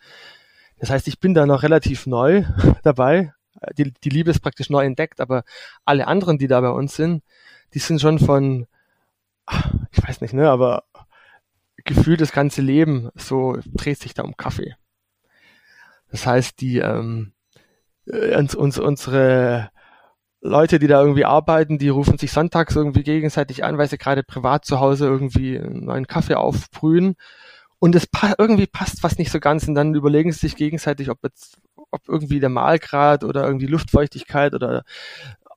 Das 0.81 0.91
heißt, 0.91 1.07
ich 1.07 1.21
bin 1.21 1.35
da 1.35 1.47
noch 1.47 1.63
relativ 1.63 2.09
neu 2.09 2.43
dabei. 2.83 3.33
Die, 3.75 3.93
die 3.93 4.09
Liebe 4.09 4.33
ist 4.33 4.41
praktisch 4.41 4.71
neu 4.71 4.85
entdeckt, 4.85 5.21
aber 5.21 5.45
alle 5.85 6.09
anderen, 6.09 6.37
die 6.37 6.49
da 6.49 6.61
bei 6.61 6.71
uns 6.71 6.97
sind, 6.97 7.23
die 7.75 7.79
sind 7.79 8.01
schon 8.01 8.19
von, 8.19 8.67
ich 9.93 10.03
weiß 10.05 10.21
nicht, 10.21 10.35
ne, 10.35 10.51
aber 10.51 10.83
gefühlt 11.85 12.21
das 12.21 12.33
ganze 12.33 12.61
Leben 12.61 13.11
so 13.15 13.57
dreht 13.67 14.01
sich 14.01 14.15
da 14.15 14.25
um 14.25 14.37
Kaffee. 14.37 14.75
Das 16.11 16.27
heißt, 16.27 16.61
die 16.61 16.79
ähm, 16.79 17.35
äh, 18.07 18.37
uns, 18.37 18.57
uns, 18.57 18.81
unsere 18.81 19.71
Leute, 20.41 20.79
die 20.79 20.87
da 20.87 21.01
irgendwie 21.01 21.25
arbeiten, 21.25 21.79
die 21.79 21.89
rufen 21.89 22.19
sich 22.19 22.31
sonntags 22.31 22.77
irgendwie 22.77 23.03
gegenseitig 23.03 23.65
an, 23.65 23.77
weil 23.79 23.89
sie 23.89 23.99
gerade 23.99 24.23
privat 24.23 24.65
zu 24.65 24.81
Hause 24.81 25.07
irgendwie 25.07 25.59
einen 25.59 25.87
neuen 25.87 26.07
Kaffee 26.07 26.35
aufbrühen. 26.35 27.17
Und 27.81 27.95
es 27.95 28.07
pa 28.07 28.35
irgendwie 28.39 28.67
passt 28.67 29.03
was 29.03 29.19
nicht 29.19 29.31
so 29.31 29.41
ganz 29.41 29.69
und 29.69 29.75
dann 29.75 29.95
überlegen 29.95 30.33
sie 30.33 30.41
sich 30.41 30.57
gegenseitig, 30.57 31.11
ob 31.11 31.19
jetzt, 31.23 31.59
ob 31.91 32.09
irgendwie 32.09 32.41
der 32.41 32.49
Mahlgrad 32.49 33.25
oder 33.25 33.45
irgendwie 33.47 33.67
Luftfeuchtigkeit 33.67 34.55
oder 34.55 34.85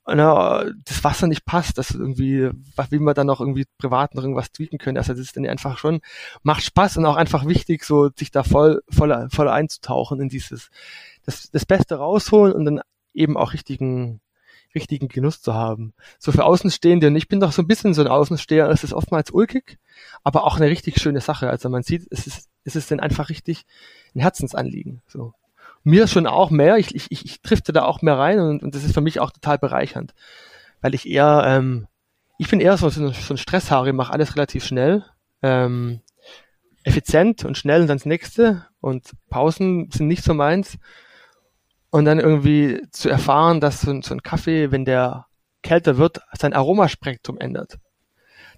na, 0.08 0.66
das 0.86 1.04
Wasser 1.04 1.28
nicht 1.28 1.46
passt, 1.46 1.78
dass 1.78 1.92
irgendwie, 1.92 2.50
wie 2.90 3.00
man 3.00 3.14
dann 3.14 3.28
noch 3.28 3.40
irgendwie 3.40 3.66
privat 3.78 4.16
noch 4.16 4.24
irgendwas 4.24 4.52
tweaken 4.52 4.78
können. 4.78 4.98
Also 4.98 5.14
das 5.14 5.22
ist 5.22 5.38
dann 5.38 5.46
einfach 5.46 5.78
schon, 5.78 6.02
macht 6.44 6.64
Spaß 6.64 6.98
und 6.98 7.06
auch 7.06 7.16
einfach 7.16 7.46
wichtig, 7.46 7.84
so 7.84 8.10
sich 8.16 8.32
da 8.32 8.44
voll, 8.44 8.82
voll, 8.90 9.28
voll 9.32 9.50
einzutauchen 9.50 10.20
in 10.20 10.30
dieses, 10.30 10.70
das, 11.26 11.50
das 11.52 11.66
Beste 11.66 11.96
rausholen 11.96 12.54
und 12.54 12.66
dann 12.66 12.82
eben 13.14 13.38
auch 13.38 13.54
richtigen, 13.54 14.22
richtigen 14.76 15.08
Genuss 15.08 15.42
zu 15.42 15.54
haben. 15.54 15.94
So 16.20 16.32
für 16.32 16.46
Außenstehende, 16.46 17.08
und 17.08 17.16
ich 17.16 17.28
bin 17.28 17.40
doch 17.40 17.52
so 17.52 17.62
ein 17.62 17.68
bisschen 17.68 17.94
so 17.94 18.02
ein 18.02 18.08
Außensteher, 18.08 18.70
es 18.70 18.84
ist 18.84 18.94
oftmals 18.94 19.32
ulkig, 19.32 19.78
aber 20.24 20.44
auch 20.46 20.58
eine 20.58 20.70
richtig 20.70 21.02
schöne 21.02 21.22
Sache. 21.22 21.50
Also 21.50 21.70
man 21.70 21.84
sieht, 21.84 22.08
es 22.12 22.28
ist, 22.28 22.50
es 22.64 22.76
ist 22.76 22.92
dann 22.92 23.00
einfach 23.00 23.30
richtig 23.30 23.66
ein 24.16 24.22
Herzensanliegen. 24.22 25.02
So 25.08 25.34
mir 25.84 26.08
schon 26.08 26.28
auch 26.28 26.50
mehr, 26.50 26.78
ich, 26.78 26.96
ich, 26.96 27.12
ich 27.12 27.42
drifte 27.42 27.74
da 27.74 27.86
auch 27.86 28.02
mehr 28.02 28.18
rein 28.18 28.40
und, 28.40 28.64
und 28.64 28.76
das 28.76 28.84
ist 28.84 28.94
für 28.94 29.02
mich 29.02 29.20
auch 29.20 29.32
total 29.32 29.58
bereichernd. 29.58 30.14
Weil 30.82 30.94
ich 30.94 31.08
eher, 31.10 31.44
ähm, 31.46 31.88
ich 32.38 32.50
bin 32.50 32.60
eher 32.60 32.78
so, 32.78 32.90
so 32.90 33.04
ein 33.04 33.38
Stresshaare, 33.38 33.94
mache 33.94 34.14
alles 34.14 34.36
relativ 34.36 34.66
schnell, 34.66 35.06
ähm, 35.42 36.02
effizient 36.84 37.46
und 37.46 37.58
schnell 37.58 37.82
und 37.82 37.88
dann 37.88 37.98
das 37.98 38.06
nächste 38.06 38.66
und 38.80 39.12
Pausen 39.30 39.90
sind 39.92 40.08
nicht 40.08 40.24
so 40.24 40.34
meins. 40.34 40.78
Und 41.92 42.06
dann 42.06 42.20
irgendwie 42.20 42.82
zu 42.92 43.10
erfahren, 43.10 43.60
dass 43.60 43.82
so 43.82 43.92
ein, 43.92 44.02
so 44.02 44.14
ein 44.14 44.24
Kaffee, 44.24 44.72
wenn 44.72 44.86
der 44.86 45.28
kälter 45.62 45.98
wird, 45.98 46.22
sein 46.34 46.54
Aromaspektrum 46.54 47.38
ändert 47.38 47.78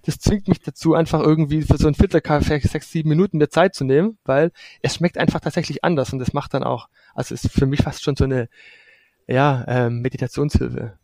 das 0.04 0.18
zwingt 0.18 0.48
mich 0.48 0.60
dazu, 0.60 0.94
einfach 0.94 1.20
irgendwie 1.20 1.62
für 1.62 1.78
so 1.78 1.88
ein 1.88 1.94
Filterkaffee 1.94 2.60
sechs, 2.60 2.90
sieben 2.90 3.08
Minuten 3.08 3.38
mir 3.38 3.48
Zeit 3.48 3.74
zu 3.74 3.84
nehmen, 3.84 4.18
weil 4.24 4.52
es 4.82 4.94
schmeckt 4.94 5.18
einfach 5.18 5.40
tatsächlich 5.40 5.84
anders 5.84 6.12
und 6.12 6.18
das 6.18 6.32
macht 6.32 6.54
dann 6.54 6.62
auch, 6.62 6.88
also 7.14 7.34
ist 7.34 7.50
für 7.50 7.66
mich 7.66 7.82
fast 7.82 8.02
schon 8.02 8.16
so 8.16 8.24
eine, 8.24 8.48
ja, 9.26 9.64
ähm, 9.66 10.00
Meditationshilfe. 10.00 10.98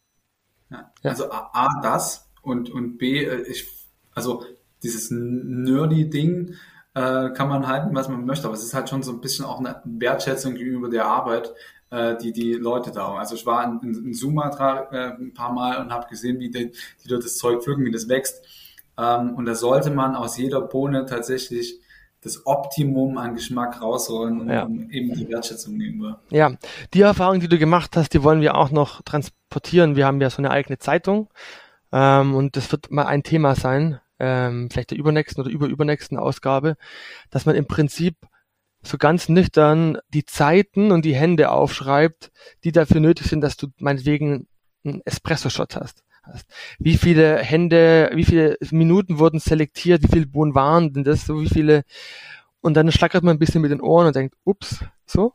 Ja, 0.71 0.93
also 1.03 1.31
A, 1.31 1.51
A, 1.53 1.81
das 1.83 2.29
und, 2.43 2.71
und 2.71 2.99
B, 2.99 3.25
äh, 3.25 3.43
ich, 3.49 3.67
also 4.15 4.45
dieses 4.83 5.11
nerdy 5.11 6.11
Ding 6.11 6.55
äh, 6.95 7.31
kann 7.31 7.49
man 7.49 7.67
halten, 7.67 7.95
was 7.95 8.09
man 8.09 8.25
möchte, 8.25 8.47
aber 8.47 8.55
es 8.55 8.65
ist 8.65 8.75
halt 8.75 8.89
schon 8.89 9.03
so 9.03 9.13
ein 9.13 9.21
bisschen 9.21 9.45
auch 9.45 9.59
eine 9.59 9.81
Wertschätzung 9.85 10.55
gegenüber 10.55 10.91
der 10.91 11.07
Arbeit, 11.07 11.55
äh, 11.91 12.17
die 12.17 12.33
die 12.33 12.53
Leute 12.55 12.91
da 12.93 13.09
haben. 13.09 13.19
Also 13.19 13.35
ich 13.35 13.47
war 13.47 13.65
in, 13.65 13.95
in 13.95 14.15
Sumatra 14.15 14.89
äh, 14.93 15.15
ein 15.21 15.35
paar 15.35 15.53
Mal 15.53 15.79
und 15.79 15.93
habe 15.93 16.09
gesehen, 16.09 16.39
wie 16.39 16.51
die, 16.51 16.73
die 17.05 17.09
dort 17.09 17.25
das 17.25 17.37
Zeug 17.37 17.63
pflücken, 17.63 17.85
wie 17.85 17.91
das 17.91 18.09
wächst. 18.09 18.45
Ähm, 18.99 19.35
und 19.35 19.47
da 19.47 19.55
sollte 19.55 19.91
man 19.91 20.15
aus 20.15 20.37
jeder 20.37 20.61
Bohne 20.61 21.07
tatsächlich 21.07 21.81
das 22.23 22.47
Optimum 22.47 23.17
an 23.17 23.35
Geschmack 23.35 23.81
rausholen 23.81 24.41
und 24.43 24.49
ja. 24.51 24.65
eben 24.91 25.15
die 25.15 25.29
Wertschätzung 25.29 25.79
gegenüber. 25.79 26.21
Ja, 26.31 26.53
die 26.93 27.01
Erfahrung, 27.01 27.41
die 27.41 27.49
du 27.49 27.59
gemacht 27.59 27.97
hast, 27.97 28.13
die 28.13 28.23
wollen 28.23 28.43
wir 28.43 28.57
auch 28.57 28.71
noch 28.71 29.01
transportieren. 29.03 29.97
Wir 29.97 30.07
haben 30.07 30.21
ja 30.21 30.29
so 30.29 30.39
eine 30.39 30.51
eigene 30.51 30.79
Zeitung 30.79 31.31
ähm, 31.93 32.35
und 32.35 32.57
das 32.57 32.71
wird 32.73 32.91
mal 32.91 33.07
ein 33.07 33.23
Thema 33.23 33.55
sein, 33.55 34.01
ähm, 34.19 34.69
vielleicht 34.71 34.91
der 34.91 34.99
übernächsten 34.99 35.43
oder 35.43 35.51
überübernächsten 35.51 36.19
Ausgabe, 36.19 36.77
dass 37.31 37.47
man 37.47 37.57
im 37.57 37.67
Prinzip 37.67 38.17
so 38.83 38.99
ganz 38.99 39.29
nüchtern 39.29 39.99
die 40.09 40.25
Zeiten 40.25 40.91
und 40.93 41.05
die 41.05 41.15
Hände 41.15 41.51
aufschreibt, 41.51 42.31
die 42.65 42.73
dafür 42.73 43.01
nötig 43.01 43.27
sind, 43.27 43.41
dass 43.43 43.57
du 43.57 43.69
meinetwegen 43.79 44.47
einen 44.85 45.03
Espresso-Shot 45.05 45.77
hast 45.77 46.03
hast. 46.23 46.47
Wie 46.79 46.97
viele 46.97 47.39
Hände, 47.39 48.11
wie 48.15 48.25
viele 48.25 48.57
Minuten 48.71 49.19
wurden 49.19 49.41
selektiert, 49.41 50.03
wie 50.03 50.13
viele 50.13 50.27
Bohnen 50.27 50.55
waren 50.55 50.93
denn 50.93 51.05
das, 51.05 51.27
so 51.27 51.41
wie 51.41 51.49
viele, 51.49 51.85
und 52.61 52.75
dann 52.75 52.91
schlackert 52.93 53.25
man 53.25 53.37
ein 53.37 53.39
bisschen 53.39 53.63
mit 53.63 53.71
den 53.71 53.81
Ohren 53.81 54.07
und 54.07 54.17
denkt, 54.17 54.37
ups, 54.45 54.85
so. 55.07 55.35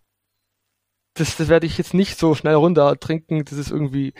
Das, 1.14 1.38
das 1.38 1.48
werde 1.48 1.66
ich 1.66 1.78
jetzt 1.78 1.94
nicht 1.94 2.20
so 2.20 2.36
schnell 2.36 2.56
runter 2.56 3.00
trinken, 3.00 3.46
das 3.46 3.54
ist 3.54 3.72
irgendwie 3.72 4.14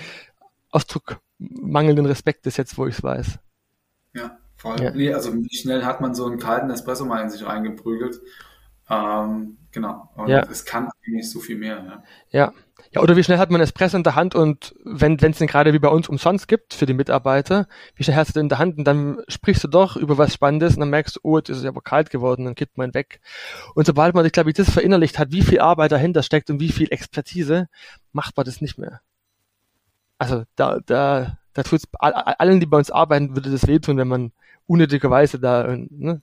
Ausdruck 0.72 1.20
mangelnden 1.38 2.06
Respektes 2.06 2.56
jetzt, 2.58 2.78
wo 2.78 2.88
ich 2.88 2.98
es 2.98 3.04
weiß. 3.04 3.40
Ja, 4.14 4.38
voll. 4.56 4.82
Ja. 4.82 4.92
Nee, 4.92 5.14
also 5.14 5.34
wie 5.36 5.56
schnell 5.56 5.84
hat 5.84 6.00
man 6.00 6.16
so 6.16 6.26
einen 6.26 6.40
kalten 6.40 6.70
Espresso 6.70 7.06
mal 7.06 7.22
in 7.22 7.30
sich 7.30 7.46
reingeprügelt? 7.46 8.22
Ähm, 8.90 9.58
genau. 9.72 10.10
Und 10.16 10.28
ja. 10.28 10.46
es 10.50 10.66
kann 10.66 10.90
eigentlich 11.06 11.30
so 11.30 11.40
viel 11.40 11.58
mehr. 11.58 12.04
Ja. 12.32 12.46
ja. 12.46 12.54
Ja, 12.96 13.02
oder 13.02 13.18
wie 13.18 13.24
schnell 13.24 13.40
hat 13.40 13.52
man 13.52 13.60
Espresso 13.60 13.98
in 13.98 14.04
der 14.04 14.16
Hand 14.16 14.36
und 14.36 14.74
wenn 14.86 15.18
es 15.20 15.38
den 15.38 15.48
gerade 15.48 15.74
wie 15.74 15.80
bei 15.80 15.90
uns 15.90 16.08
umsonst 16.08 16.48
gibt 16.48 16.74
für 16.74 16.86
die 16.86 16.94
Mitarbeiter, 16.94 17.68
wie 17.96 18.06
schnell 18.06 18.16
hast 18.16 18.30
du 18.30 18.34
den 18.34 18.46
in 18.46 18.50
der 18.50 18.60
Hand 18.60 18.78
und 18.78 18.86
dann 18.86 19.22
sprichst 19.28 19.66
du 19.66 19.68
doch 19.68 19.98
über 19.98 20.18
was 20.18 20.34
Spannendes 20.34 20.76
und 20.76 20.80
dann 20.80 20.92
merkst 20.92 21.18
du, 21.18 21.20
oh, 21.24 21.38
jetzt 21.38 21.50
ist 21.50 21.58
es 21.58 21.66
aber 21.66 21.82
kalt 21.82 22.10
geworden, 22.10 22.46
dann 22.46 22.56
kippt 22.56 22.78
man 22.78 22.94
weg. 22.94 23.20
Und 23.74 23.86
sobald 23.86 24.16
man, 24.16 24.26
ich 24.26 24.32
glaube, 24.32 24.54
das 24.54 24.70
verinnerlicht 24.70 25.20
hat, 25.20 25.34
wie 25.34 25.42
viel 25.42 25.60
Arbeit 25.60 25.92
dahinter 25.92 26.24
steckt 26.24 26.50
und 26.50 26.62
wie 26.62 26.72
viel 26.72 26.88
Expertise, 26.90 27.68
macht 28.14 28.38
man 28.38 28.46
das 28.46 28.62
nicht 28.62 28.78
mehr. 28.78 29.02
Also 30.18 30.44
da, 30.56 30.80
da, 30.86 31.38
da 31.54 31.64
tut's 31.64 31.88
allen, 32.00 32.62
die 32.62 32.66
bei 32.66 32.78
uns 32.78 32.92
arbeiten, 32.92 33.36
würde 33.36 33.52
das 33.52 33.68
wehtun, 33.68 33.98
wenn 33.98 34.08
man 34.08 34.32
unnötigerweise 34.68 35.38
da, 35.38 35.76
ne, 35.90 36.22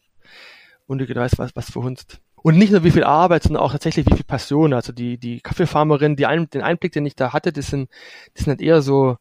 unnötigerweise 0.87 1.37
was, 1.37 1.55
was 1.55 1.71
verhunzt. 1.71 2.22
Und 2.43 2.59
nicht 2.59 2.73
nur 2.73 2.83
wie 2.83 2.91
viel 2.91 3.05
Arbeit, 3.05 3.45
sondern 3.45 3.63
auch 3.63 3.73
tatsächlich 3.73 4.07
wie 4.07 4.17
viel 4.17 4.25
Passion. 4.25 4.73
Also 4.73 4.93
die, 4.93 5.17
die 5.19 5.41
Kaffeefarmerin, 5.41 6.17
die 6.17 6.27
ein, 6.27 6.51
den 6.51 6.63
Einblick, 6.63 6.93
den 6.93 7.07
ich 7.07 7.15
da 7.15 7.33
hatte, 7.33 7.53
das 7.53 7.69
sind, 7.69 7.89
das 8.35 8.45
sind 8.45 8.51
halt 8.51 8.61
eher 8.61 8.83
so 8.83 9.17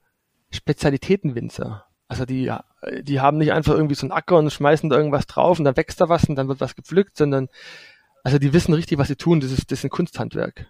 Spezialitätenwinzer. 0.49 1.85
Also 2.07 2.25
die, 2.25 2.51
die 3.03 3.21
haben 3.21 3.37
nicht 3.37 3.53
einfach 3.53 3.73
irgendwie 3.73 3.95
so 3.95 4.05
einen 4.05 4.11
Acker 4.11 4.37
und 4.37 4.51
schmeißen 4.51 4.89
da 4.89 4.97
irgendwas 4.97 5.27
drauf 5.27 5.59
und 5.59 5.65
dann 5.65 5.77
wächst 5.77 6.01
da 6.01 6.09
was 6.09 6.25
und 6.25 6.35
dann 6.35 6.47
wird 6.47 6.59
was 6.59 6.75
gepflückt, 6.75 7.15
sondern 7.15 7.47
also 8.23 8.37
die 8.37 8.53
wissen 8.53 8.73
richtig, 8.73 8.97
was 8.97 9.07
sie 9.07 9.15
tun. 9.15 9.39
Das 9.39 9.51
ist, 9.51 9.71
das 9.71 9.79
ist 9.79 9.85
ein 9.85 9.89
Kunsthandwerk. 9.91 10.67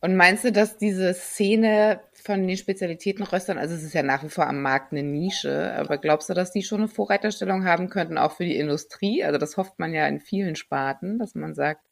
Und 0.00 0.16
meinst 0.16 0.44
du, 0.44 0.52
dass 0.52 0.78
diese 0.78 1.12
Szene 1.12 2.00
von 2.14 2.46
den 2.46 2.56
Spezialitätenröstern, 2.56 3.58
also 3.58 3.74
es 3.74 3.82
ist 3.82 3.92
ja 3.92 4.02
nach 4.02 4.22
wie 4.22 4.30
vor 4.30 4.46
am 4.46 4.62
Markt 4.62 4.92
eine 4.92 5.02
Nische, 5.02 5.74
aber 5.74 5.98
glaubst 5.98 6.30
du, 6.30 6.34
dass 6.34 6.52
die 6.52 6.62
schon 6.62 6.80
eine 6.80 6.88
Vorreiterstellung 6.88 7.66
haben 7.66 7.90
könnten, 7.90 8.16
auch 8.16 8.32
für 8.32 8.44
die 8.44 8.56
Industrie? 8.56 9.22
Also 9.24 9.38
das 9.38 9.58
hofft 9.58 9.78
man 9.78 9.92
ja 9.92 10.06
in 10.06 10.20
vielen 10.20 10.56
Sparten, 10.56 11.18
dass 11.18 11.34
man 11.34 11.54
sagt, 11.54 11.82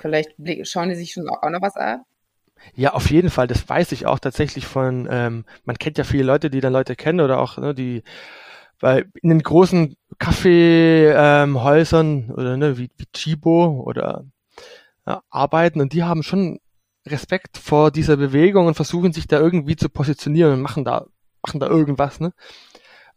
vielleicht 0.00 0.34
schauen 0.62 0.90
die 0.90 0.94
sich 0.94 1.12
schon 1.12 1.28
auch 1.28 1.50
noch 1.50 1.62
was 1.62 1.76
ab? 1.76 2.02
Ja, 2.74 2.92
auf 2.92 3.10
jeden 3.10 3.30
Fall. 3.30 3.46
Das 3.46 3.68
weiß 3.68 3.92
ich 3.92 4.06
auch 4.06 4.18
tatsächlich 4.18 4.66
von, 4.66 5.08
ähm, 5.10 5.44
man 5.64 5.78
kennt 5.78 5.98
ja 5.98 6.04
viele 6.04 6.24
Leute, 6.24 6.50
die 6.50 6.60
dann 6.60 6.72
Leute 6.72 6.96
kennen 6.96 7.20
oder 7.20 7.40
auch, 7.40 7.58
ne, 7.58 7.74
die 7.74 8.02
weil 8.80 9.10
in 9.22 9.30
den 9.30 9.42
großen 9.42 9.96
Kaffeehäusern 10.20 12.06
ähm, 12.06 12.30
oder 12.30 12.56
ne, 12.56 12.78
wie, 12.78 12.90
wie 12.96 13.06
Chibo 13.12 13.82
oder 13.84 14.24
ja, 15.06 15.22
arbeiten 15.30 15.80
und 15.80 15.92
die 15.92 16.04
haben 16.04 16.22
schon 16.22 16.60
Respekt 17.10 17.58
vor 17.58 17.90
dieser 17.90 18.16
Bewegung 18.16 18.66
und 18.66 18.74
versuchen 18.74 19.12
sich 19.12 19.26
da 19.26 19.38
irgendwie 19.38 19.76
zu 19.76 19.88
positionieren 19.88 20.52
und 20.52 20.60
machen 20.62 20.84
da, 20.84 21.06
machen 21.42 21.60
da 21.60 21.66
irgendwas, 21.66 22.20
ne? 22.20 22.32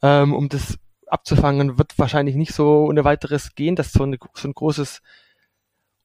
Ähm, 0.02 0.34
um 0.34 0.50
das 0.50 0.78
abzufangen, 1.08 1.78
wird 1.78 1.98
wahrscheinlich 2.00 2.36
nicht 2.36 2.54
so 2.54 2.86
ohne 2.86 3.04
weiteres 3.04 3.54
gehen, 3.56 3.76
dass 3.76 3.92
so, 3.92 4.04
eine, 4.04 4.18
so 4.34 4.48
ein 4.48 4.54
großes 4.54 5.02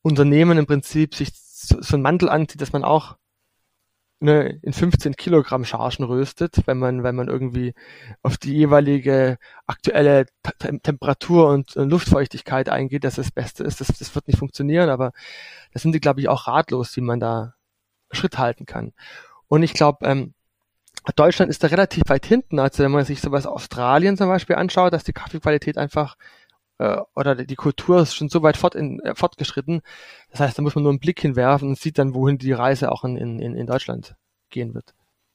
Unternehmen 0.03 0.59
im 0.59 0.67
Prinzip 0.67 1.15
sich 1.15 1.31
so, 1.35 1.81
so 1.81 1.97
ein 1.97 2.03
Mantel 2.03 2.29
anzieht, 2.29 2.61
dass 2.61 2.73
man 2.73 2.85
auch 2.85 3.17
ne, 4.21 4.59
in 4.63 4.73
15 4.73 5.17
Kilogramm 5.17 5.65
Chargen 5.65 6.05
röstet, 6.05 6.63
wenn 6.67 6.79
man, 6.79 7.03
wenn 7.03 7.15
man 7.15 7.29
irgendwie 7.29 7.75
auf 8.23 8.37
die 8.37 8.55
jeweilige 8.55 9.39
aktuelle 9.67 10.27
T 10.59 10.79
Temperatur 10.79 11.49
und 11.51 11.75
Luftfeuchtigkeit 11.75 12.69
eingeht, 12.69 13.05
dass 13.05 13.17
das 13.17 13.31
Beste 13.31 13.65
ist. 13.65 13.81
Das, 13.81 13.89
das 13.89 14.15
wird 14.15 14.29
nicht 14.29 14.39
funktionieren, 14.39 14.89
aber 14.89 15.13
da 15.73 15.81
sind 15.81 15.93
die, 15.93 16.01
glaube 16.01 16.21
ich, 16.21 16.29
auch 16.29 16.47
ratlos, 16.47 16.97
wie 16.97 17.01
man 17.03 17.21
da 17.21 17.55
Schritt 18.11 18.39
halten 18.39 18.67
kann. 18.67 18.93
Und 19.49 19.63
ich 19.63 19.75
glaube, 19.75 20.07
ähm, 20.07 20.35
Deutschland 21.15 21.51
ist 21.51 21.63
da 21.63 21.69
relativ 21.69 22.05
weit 22.09 22.27
hinten. 22.27 22.59
Also 22.59 22.83
wenn 22.83 22.91
man 22.91 23.05
sich 23.05 23.21
sowas 23.21 23.47
Australien 23.47 24.17
zum 24.17 24.29
Beispiel 24.29 24.57
anschaut, 24.57 24.93
dass 24.93 25.05
die 25.05 25.13
Kaffeequalität 25.13 25.79
einfach 25.79 26.17
äh, 26.79 26.99
oder 27.15 27.35
die 27.35 27.55
Kultur 27.55 28.01
ist 28.01 28.15
schon 28.15 28.29
so 28.29 28.43
weit 28.43 28.57
fort 28.57 28.75
in, 28.75 29.01
äh, 29.01 29.15
fortgeschritten. 29.15 29.83
Das 30.31 30.41
heißt, 30.41 30.59
da 30.59 30.63
muss 30.63 30.75
man 30.75 30.83
nur 30.83 30.93
einen 30.93 31.01
Blick 31.01 31.21
hinwerfen 31.21 31.69
und 31.69 31.79
sieht 31.79 31.99
dann, 31.99 32.15
wohin 32.15 32.39
die 32.39 32.53
Reise 32.53 32.91
auch 32.91 33.05
in, 33.05 33.17
in, 33.17 33.41
in 33.41 33.67
Deutschland 33.67 34.17
gehen 34.51 34.75
wird. 34.75 34.95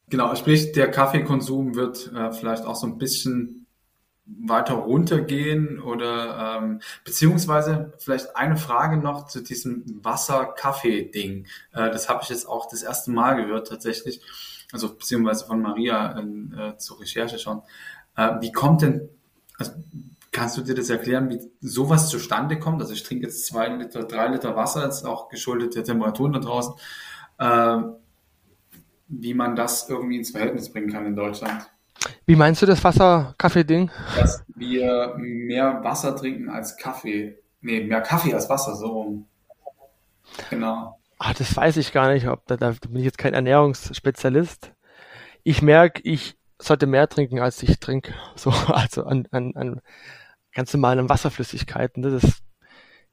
Genau, 0.09 0.35
sprich, 0.35 0.73
der 0.73 0.91
Kaffeekonsum 0.91 1.75
wird 1.75 2.11
äh, 2.13 2.33
vielleicht 2.33 2.65
auch 2.65 2.75
so 2.75 2.85
ein 2.85 2.97
bisschen 2.97 3.60
weiter 4.39 4.75
runtergehen 4.75 5.79
oder 5.79 6.59
ähm, 6.61 6.81
beziehungsweise 7.03 7.93
vielleicht 7.99 8.35
eine 8.35 8.57
Frage 8.57 8.97
noch 8.97 9.27
zu 9.27 9.41
diesem 9.41 9.83
Wasser-Kaffee-Ding. 10.03 11.47
Äh, 11.73 11.91
das 11.91 12.09
habe 12.09 12.21
ich 12.23 12.29
jetzt 12.29 12.47
auch 12.47 12.69
das 12.69 12.83
erste 12.83 13.11
Mal 13.11 13.35
gehört 13.35 13.67
tatsächlich, 13.67 14.21
also 14.71 14.93
beziehungsweise 14.93 15.45
von 15.45 15.61
Maria 15.61 16.19
äh, 16.19 16.77
zur 16.77 16.99
Recherche 16.99 17.39
schon. 17.39 17.61
Äh, 18.15 18.35
wie 18.41 18.51
kommt 18.51 18.81
denn, 18.81 19.09
also 19.57 19.73
Kannst 20.33 20.57
du 20.57 20.61
dir 20.61 20.75
das 20.75 20.89
erklären, 20.89 21.29
wie 21.29 21.41
sowas 21.59 22.07
zustande 22.07 22.57
kommt? 22.57 22.81
Also 22.81 22.93
ich 22.93 23.03
trinke 23.03 23.25
jetzt 23.25 23.45
zwei 23.45 23.67
Liter, 23.67 24.05
drei 24.05 24.29
Liter 24.29 24.55
Wasser, 24.55 24.85
jetzt 24.85 25.05
auch 25.05 25.27
geschuldet 25.27 25.75
der 25.75 25.83
Temperaturen 25.83 26.31
da 26.31 26.39
draußen. 26.39 26.73
Äh, 27.37 27.77
wie 29.09 29.33
man 29.33 29.57
das 29.57 29.89
irgendwie 29.89 30.17
ins 30.17 30.31
Verhältnis 30.31 30.71
bringen 30.71 30.89
kann 30.89 31.05
in 31.05 31.17
Deutschland. 31.17 31.69
Wie 32.25 32.35
meinst 32.35 32.61
du 32.61 32.65
das 32.65 32.83
Wasser-Kaffee-Ding? 32.83 33.91
Dass 34.15 34.43
wir 34.55 35.15
mehr 35.17 35.83
Wasser 35.83 36.15
trinken 36.15 36.49
als 36.49 36.77
Kaffee. 36.77 37.37
Nee, 37.61 37.81
mehr 37.83 38.01
Kaffee 38.01 38.33
als 38.33 38.49
Wasser, 38.49 38.75
so 38.75 38.87
rum. 38.87 39.27
Genau. 40.49 40.97
Ah, 41.19 41.33
das 41.37 41.55
weiß 41.55 41.77
ich 41.77 41.91
gar 41.91 42.11
nicht, 42.11 42.27
ob 42.27 42.45
da, 42.47 42.57
da 42.57 42.71
bin 42.71 42.95
ich 42.95 43.05
jetzt 43.05 43.17
kein 43.17 43.33
Ernährungsspezialist. 43.33 44.71
Ich 45.43 45.61
merke, 45.61 46.01
ich 46.03 46.37
sollte 46.59 46.87
mehr 46.87 47.07
trinken, 47.09 47.39
als 47.39 47.61
ich 47.63 47.79
trinke. 47.79 48.13
So, 48.35 48.49
also 48.49 49.03
an, 49.03 49.27
an, 49.31 49.55
an 49.55 49.81
ganz 50.53 50.73
normalen 50.73 51.09
Wasserflüssigkeiten. 51.09 52.01
Das 52.01 52.23
ist, 52.23 52.43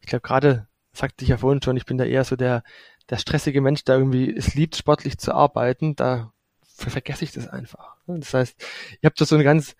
ich 0.00 0.06
glaube, 0.06 0.22
gerade 0.22 0.68
sagte 0.92 1.24
ich 1.24 1.30
ja 1.30 1.36
vorhin 1.36 1.62
schon, 1.62 1.76
ich 1.76 1.84
bin 1.84 1.98
da 1.98 2.04
eher 2.04 2.24
so 2.24 2.36
der, 2.36 2.62
der 3.10 3.18
stressige 3.18 3.60
Mensch, 3.60 3.84
der 3.84 3.96
irgendwie 3.96 4.34
es 4.34 4.54
liebt, 4.54 4.76
sportlich 4.76 5.18
zu 5.18 5.34
arbeiten. 5.34 5.96
Da 5.96 6.32
vergesse 6.78 7.24
ich 7.24 7.32
das 7.32 7.48
einfach. 7.48 7.96
Das 8.06 8.32
heißt, 8.34 8.56
habe 9.04 9.14
da 9.16 9.24
so 9.24 9.34
eine 9.34 9.44
ganz, 9.44 9.76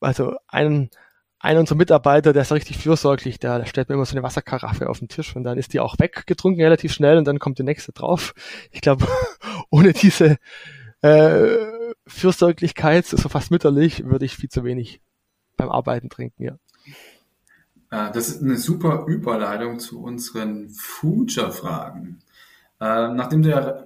also 0.00 0.36
einen, 0.48 0.90
einer 1.38 1.60
unserer 1.60 1.78
Mitarbeiter, 1.78 2.32
der 2.32 2.42
ist 2.42 2.52
richtig 2.52 2.78
fürsorglich, 2.78 3.38
der, 3.38 3.58
der 3.58 3.66
stellt 3.66 3.88
mir 3.88 3.94
immer 3.94 4.06
so 4.06 4.12
eine 4.12 4.22
Wasserkaraffe 4.22 4.88
auf 4.88 5.00
den 5.00 5.08
Tisch 5.08 5.36
und 5.36 5.44
dann 5.44 5.58
ist 5.58 5.72
die 5.72 5.80
auch 5.80 5.98
weggetrunken 5.98 6.62
relativ 6.62 6.92
schnell 6.92 7.18
und 7.18 7.24
dann 7.24 7.38
kommt 7.38 7.58
die 7.58 7.64
nächste 7.64 7.92
drauf. 7.92 8.34
Ich 8.70 8.80
glaube, 8.80 9.06
ohne 9.70 9.92
diese 9.92 10.38
äh, 11.02 11.56
Fürsorglichkeit, 12.06 13.06
so 13.06 13.28
fast 13.28 13.50
mütterlich, 13.50 14.04
würde 14.04 14.24
ich 14.24 14.36
viel 14.36 14.48
zu 14.48 14.64
wenig 14.64 15.00
beim 15.56 15.70
Arbeiten 15.70 16.10
trinken, 16.10 16.42
ja. 16.42 16.58
Äh, 17.90 18.12
das 18.12 18.28
ist 18.28 18.42
eine 18.42 18.56
super 18.56 19.06
Überleitung 19.06 19.78
zu 19.78 20.02
unseren 20.02 20.70
Future-Fragen. 20.70 22.18
Äh, 22.80 23.08
nachdem 23.08 23.42
du 23.42 23.50
ja 23.50 23.84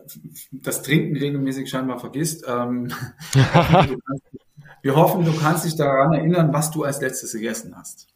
das 0.50 0.82
Trinken 0.82 1.16
regelmäßig 1.16 1.70
scheinbar 1.70 1.98
vergisst, 1.98 2.44
ähm, 2.48 2.92
wir 4.82 4.96
hoffen, 4.96 5.24
du 5.24 5.32
kannst 5.32 5.64
dich 5.64 5.76
daran 5.76 6.12
erinnern, 6.12 6.52
was 6.52 6.70
du 6.70 6.84
als 6.84 7.00
letztes 7.00 7.32
gegessen 7.32 7.76
hast. 7.76 8.08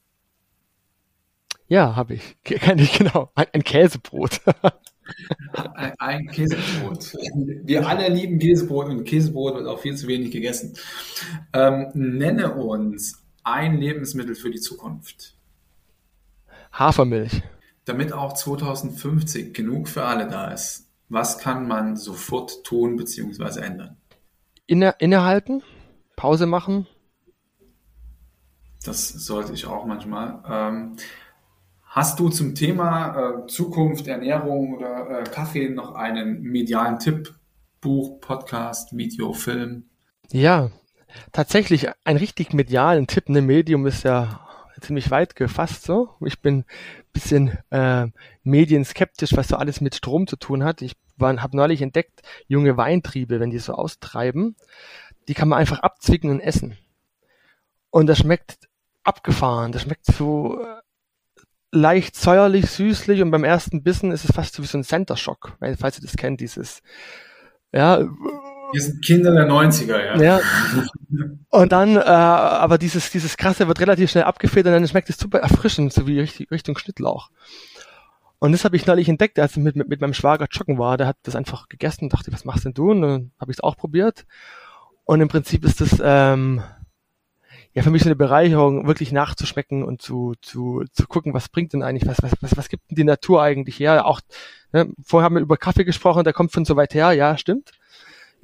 Ja, 1.69 1.97
habe 1.97 2.15
ich. 2.15 2.37
Kann 2.45 2.79
ich 2.79 2.99
genau. 2.99 3.31
Ein, 3.35 3.47
ein 3.53 3.65
Käsebrot. 3.65 4.41
ein, 5.75 5.93
ein, 5.99 6.27
Käsebrot. 6.29 7.15
Wir 7.65 7.87
alle 7.87 8.09
lieben 8.09 8.39
Käsebrot 8.39 8.89
und 8.89 9.05
Käsebrot 9.05 9.55
wird 9.55 9.67
auch 9.67 9.81
viel 9.81 9.97
zu 9.97 10.07
wenig 10.07 10.31
gegessen. 10.31 10.77
Ähm, 11.53 11.91
nenne 11.95 12.55
uns 12.55 13.23
ein 13.45 13.79
Lebensmittel 13.79 14.35
für 14.35 14.51
die 14.51 14.61
Zukunft. 14.61 15.37
Hafermilch. 16.73 17.43
Damit 17.85 18.13
auch 18.13 18.33
2050 18.33 19.53
genug 19.53 19.89
für 19.89 20.05
alle 20.05 20.27
da 20.27 20.49
ist, 20.51 20.91
was 21.09 21.39
kann 21.39 21.69
man 21.69 21.97
sofort 21.97 22.65
tun 22.65 22.97
bzw. 22.97 23.61
ändern? 23.61 23.97
Inne, 24.67 24.95
innehalten, 24.99 25.63
Pause 26.17 26.47
machen. 26.47 26.87
Das 28.85 29.09
sollte 29.09 29.53
ich 29.53 29.67
auch 29.67 29.85
manchmal. 29.87 30.43
Ähm, 30.49 30.97
hast 31.85 32.21
du 32.21 32.29
zum 32.29 32.55
Thema 32.55 33.45
äh, 33.45 33.47
Zukunft, 33.47 34.07
Ernährung 34.07 34.75
oder 34.77 35.21
äh, 35.21 35.25
Kaffee 35.25 35.69
noch 35.69 35.95
einen 35.95 36.43
medialen 36.43 36.99
Tipp? 36.99 37.35
Buch, 37.81 38.19
Podcast, 38.21 38.97
Video, 38.97 39.35
Film? 39.35 39.85
Ja, 40.33 40.71
tatsächlich 41.33 41.89
einen 42.05 42.19
richtig 42.19 42.55
medialen 42.55 43.07
Tipp. 43.07 43.29
Ein 43.29 43.45
Medium 43.45 43.87
ist 43.87 44.05
ja 44.05 44.44
ziemlich 44.85 45.11
weit 45.11 45.37
gefasst 45.37 45.85
so. 45.85 46.11
Ich 46.25 46.41
bin 46.41 46.65
bisschen 47.13 47.59
äh, 47.71 48.07
medienskeptisch, 48.43 49.37
was 49.37 49.49
so 49.49 49.57
alles 49.57 49.81
mit 49.81 49.95
Strom 49.95 50.27
zu 50.27 50.37
tun 50.37 50.65
hat. 50.65 50.83
Ich 50.83 50.97
habe 51.21 51.57
neulich 51.57 51.83
entdeckt, 51.83 52.23
junge 52.47 52.77
Weintriebe, 52.77 53.41
wenn 53.41 53.51
die 53.51 53.59
so 53.59 53.75
austreiben, 53.75 54.57
die 55.29 55.35
kann 55.35 55.49
man 55.49 55.59
einfach 55.59 55.81
abzwicken 55.81 56.31
und 56.31 56.41
essen. 56.41 56.77
Und 57.91 58.07
das 58.07 58.19
schmeckt 58.19 58.69
abgefahren. 59.05 59.73
Das 59.73 59.83
schmeckt 59.83 60.07
so 60.07 60.61
äh, 60.61 60.81
leicht 61.71 62.17
säuerlich, 62.17 62.71
süßlich 62.71 63.23
und 63.23 63.31
beim 63.31 63.45
ersten 63.45 63.83
Bissen 63.83 64.11
ist 64.11 64.25
es 64.25 64.35
fast 64.35 64.55
so 64.55 64.63
wie 64.63 64.67
so 64.67 64.79
ein 64.79 64.85
Center 64.85 65.17
Shock, 65.17 65.57
falls 65.79 65.99
ihr 65.99 66.03
das 66.03 66.17
kennt, 66.17 66.41
dieses 66.41 66.83
ja, 67.73 68.09
wir 68.75 68.83
sind 68.83 69.05
Kinder 69.05 69.33
der 69.33 69.49
90er, 69.49 70.21
ja. 70.21 70.21
ja. 70.21 70.41
Und 71.49 71.73
dann, 71.73 71.97
äh, 71.97 72.01
aber 72.01 72.77
dieses, 72.77 73.11
dieses 73.11 73.37
Krasse 73.37 73.69
wird 73.69 73.81
relativ 73.81 74.11
schnell 74.11 74.25
abgefedert 74.25 74.75
und 74.75 74.83
dann 74.83 74.89
schmeckt 74.89 75.09
es 75.09 75.17
super 75.17 75.39
erfrischend, 75.39 75.93
so 75.93 76.07
wie 76.07 76.21
Richtung 76.21 76.77
Schnittlauch. 76.77 77.31
Und 78.41 78.53
das 78.53 78.65
habe 78.65 78.77
ich 78.77 78.87
neulich 78.87 79.09
entdeckt, 79.09 79.39
als 79.39 79.53
ich 79.57 79.63
mit, 79.63 79.77
mit, 79.77 79.89
mit 79.89 80.01
meinem 80.01 80.13
Schwager 80.13 80.49
joggen 80.51 80.77
war. 80.77 80.97
Der 80.97 81.07
hat 81.07 81.17
das 81.23 81.37
einfach 81.37 81.69
gegessen 81.69 82.05
und 82.05 82.13
dachte, 82.13 82.33
was 82.33 82.45
machst 82.45 82.65
denn 82.65 82.75
du? 82.75 82.91
Und 82.91 83.03
dann 83.03 83.31
habe 83.41 83.53
ich 83.53 83.59
es 83.59 83.63
auch 83.63 83.77
probiert. 83.77 84.27
Und 85.05 85.21
im 85.21 85.29
Prinzip 85.29 85.65
ist 85.65 85.81
das 85.81 86.03
ähm, 86.03 86.63
ja 87.73 87.83
für 87.83 87.91
mich 87.91 88.03
so 88.03 88.09
eine 88.09 88.17
Bereicherung, 88.17 88.87
wirklich 88.87 89.13
nachzuschmecken 89.13 89.85
und 89.85 90.03
zu, 90.03 90.35
zu, 90.43 90.83
zu 90.93 91.07
gucken, 91.07 91.33
was 91.33 91.49
bringt 91.49 91.73
denn 91.73 91.83
eigentlich, 91.83 92.09
was, 92.09 92.23
was, 92.23 92.33
was, 92.41 92.57
was 92.57 92.69
gibt 92.69 92.91
denn 92.91 92.97
die 92.97 93.05
Natur 93.05 93.43
eigentlich 93.43 93.79
her? 93.79 94.07
Auch, 94.07 94.21
ne, 94.73 94.93
vorher 95.03 95.25
haben 95.25 95.37
wir 95.37 95.43
über 95.43 95.57
Kaffee 95.57 95.85
gesprochen, 95.85 96.25
der 96.25 96.33
kommt 96.33 96.53
von 96.53 96.65
so 96.65 96.77
weit 96.77 96.95
her, 96.95 97.13
ja, 97.13 97.39
stimmt 97.39 97.71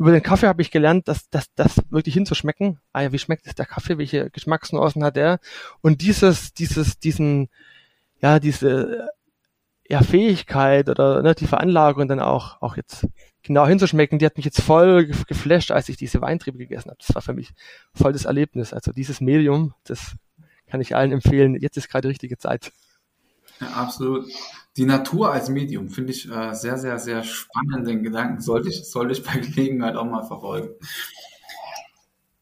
über 0.01 0.13
den 0.13 0.23
Kaffee 0.23 0.47
habe 0.47 0.63
ich 0.63 0.71
gelernt, 0.71 1.09
dass 1.09 1.29
das 1.29 1.53
dass 1.57 1.77
wirklich 1.91 2.15
hinzuschmecken. 2.15 2.81
Ah 2.95 3.03
ja, 3.03 3.13
wie 3.13 3.19
schmeckt 3.19 3.47
es 3.47 3.55
der 3.55 3.67
Kaffee? 3.67 3.99
Welche 3.99 4.31
Geschmacksnuancen 4.31 5.05
hat 5.05 5.19
er? 5.19 5.41
Und 5.83 6.01
dieses, 6.01 6.55
dieses, 6.55 6.99
diesen, 6.99 7.51
ja, 8.23 8.39
diese 8.41 9.11
ja, 9.87 10.01
Fähigkeit 10.01 10.89
oder 10.89 11.21
ne, 11.21 11.35
die 11.35 11.47
Veranlagung 11.47 12.09
dann 12.09 12.19
auch, 12.19 12.63
auch 12.63 12.79
jetzt 12.79 13.07
genau 13.43 13.67
hinzuschmecken, 13.67 14.19
die 14.19 14.25
hat 14.25 14.39
mich 14.39 14.47
jetzt 14.47 14.63
voll 14.63 15.05
geflasht, 15.29 15.71
als 15.71 15.91
ich 15.91 15.99
diese 15.99 16.23
Weintriebe 16.23 16.57
gegessen 16.57 16.89
habe. 16.89 17.01
Das 17.07 17.15
war 17.15 17.21
für 17.21 17.35
mich 17.35 17.53
voll 17.93 18.15
das 18.15 18.25
Erlebnis. 18.25 18.73
Also 18.73 18.93
dieses 18.93 19.21
Medium, 19.21 19.75
das 19.85 20.17
kann 20.67 20.81
ich 20.81 20.97
allen 20.97 21.13
empfehlen. 21.13 21.57
Jetzt 21.61 21.77
ist 21.77 21.91
gerade 21.91 22.09
die 22.09 22.13
richtige 22.13 22.39
Zeit. 22.39 22.73
Ja, 23.61 23.69
absolut. 23.69 24.31
Die 24.77 24.87
Natur 24.87 25.33
als 25.33 25.49
Medium 25.49 25.89
finde 25.89 26.13
ich 26.13 26.31
äh, 26.31 26.55
sehr, 26.55 26.79
sehr, 26.79 26.99
sehr 26.99 27.23
spannenden 27.23 28.03
Gedanken. 28.03 28.41
Sollte 28.41 28.69
ich, 28.69 28.85
sollte 28.85 29.13
ich 29.13 29.23
bei 29.23 29.39
Gelegenheit 29.39 29.97
auch 29.97 30.05
mal 30.05 30.23
verfolgen. 30.23 30.71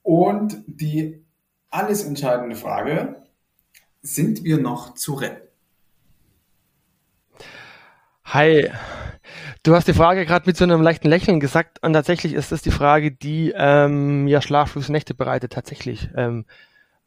Und 0.02 0.62
die 0.66 1.24
alles 1.70 2.04
entscheidende 2.04 2.56
Frage, 2.56 3.22
sind 4.00 4.44
wir 4.44 4.58
noch 4.58 4.94
zu 4.94 5.14
retten? 5.14 5.46
Hi, 8.24 8.70
du 9.62 9.74
hast 9.74 9.88
die 9.88 9.94
Frage 9.94 10.26
gerade 10.26 10.46
mit 10.46 10.56
so 10.56 10.64
einem 10.64 10.82
leichten 10.82 11.08
Lächeln 11.08 11.40
gesagt 11.40 11.82
und 11.82 11.94
tatsächlich 11.94 12.34
ist 12.34 12.52
das 12.52 12.62
die 12.62 12.70
Frage, 12.70 13.10
die 13.10 13.52
ähm, 13.56 14.24
mir 14.24 14.42
schlaflose 14.42 14.92
Nächte 14.92 15.14
bereitet, 15.14 15.52
tatsächlich. 15.52 16.10
Ähm, 16.14 16.44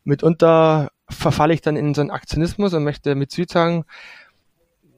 mitunter 0.04 0.91
verfalle 1.12 1.54
ich 1.54 1.62
dann 1.62 1.76
in 1.76 1.93
so 1.93 2.02
einen 2.02 2.12
Aktionismus 2.12 2.74
und 2.74 2.84
möchte 2.84 3.15
mit 3.15 3.32
Süd 3.32 3.50
sagen, 3.50 3.86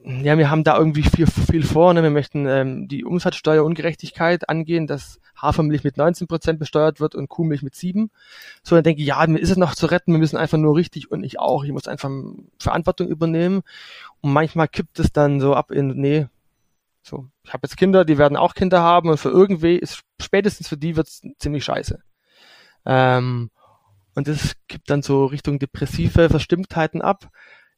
ja, 0.04 0.36
wir 0.36 0.50
haben 0.50 0.64
da 0.64 0.76
irgendwie 0.76 1.02
viel, 1.02 1.26
viel 1.26 1.64
vor. 1.64 1.94
Ne? 1.94 2.02
Wir 2.02 2.10
möchten 2.10 2.46
ähm, 2.46 2.88
die 2.88 3.04
Umsatzsteuerungerechtigkeit 3.04 4.48
angehen, 4.50 4.86
dass 4.86 5.18
Hafermilch 5.34 5.82
mit 5.82 5.96
19 5.96 6.26
Prozent 6.26 6.58
besteuert 6.58 7.00
wird 7.00 7.14
und 7.14 7.28
Kuhmilch 7.28 7.62
mit 7.62 7.74
7. 7.74 8.10
So, 8.62 8.74
dann 8.74 8.84
denke 8.84 9.00
ich, 9.00 9.08
ja, 9.08 9.26
mir 9.26 9.38
ist 9.38 9.50
es 9.50 9.56
noch 9.56 9.74
zu 9.74 9.86
retten, 9.86 10.12
wir 10.12 10.18
müssen 10.18 10.36
einfach 10.36 10.58
nur 10.58 10.76
richtig 10.76 11.10
und 11.10 11.24
ich 11.24 11.40
auch. 11.40 11.64
Ich 11.64 11.72
muss 11.72 11.88
einfach 11.88 12.10
Verantwortung 12.58 13.08
übernehmen. 13.08 13.62
Und 14.20 14.32
manchmal 14.34 14.68
kippt 14.68 14.98
es 14.98 15.10
dann 15.10 15.40
so 15.40 15.54
ab 15.54 15.70
in, 15.70 15.88
nee, 15.88 16.26
so, 17.02 17.26
ich 17.42 17.52
habe 17.52 17.66
jetzt 17.66 17.76
Kinder, 17.76 18.04
die 18.04 18.18
werden 18.18 18.36
auch 18.36 18.54
Kinder 18.54 18.82
haben 18.82 19.08
und 19.08 19.18
für 19.18 19.30
irgendwie 19.30 19.76
ist 19.76 20.00
spätestens 20.20 20.68
für 20.68 20.76
die 20.76 20.96
wird's 20.96 21.22
ziemlich 21.38 21.64
scheiße. 21.64 21.98
Ähm, 22.86 23.50
und 24.14 24.28
das 24.28 24.54
gibt 24.68 24.90
dann 24.90 25.02
so 25.02 25.26
Richtung 25.26 25.58
depressive 25.58 26.28
Verstimmtheiten 26.28 27.02
ab 27.02 27.30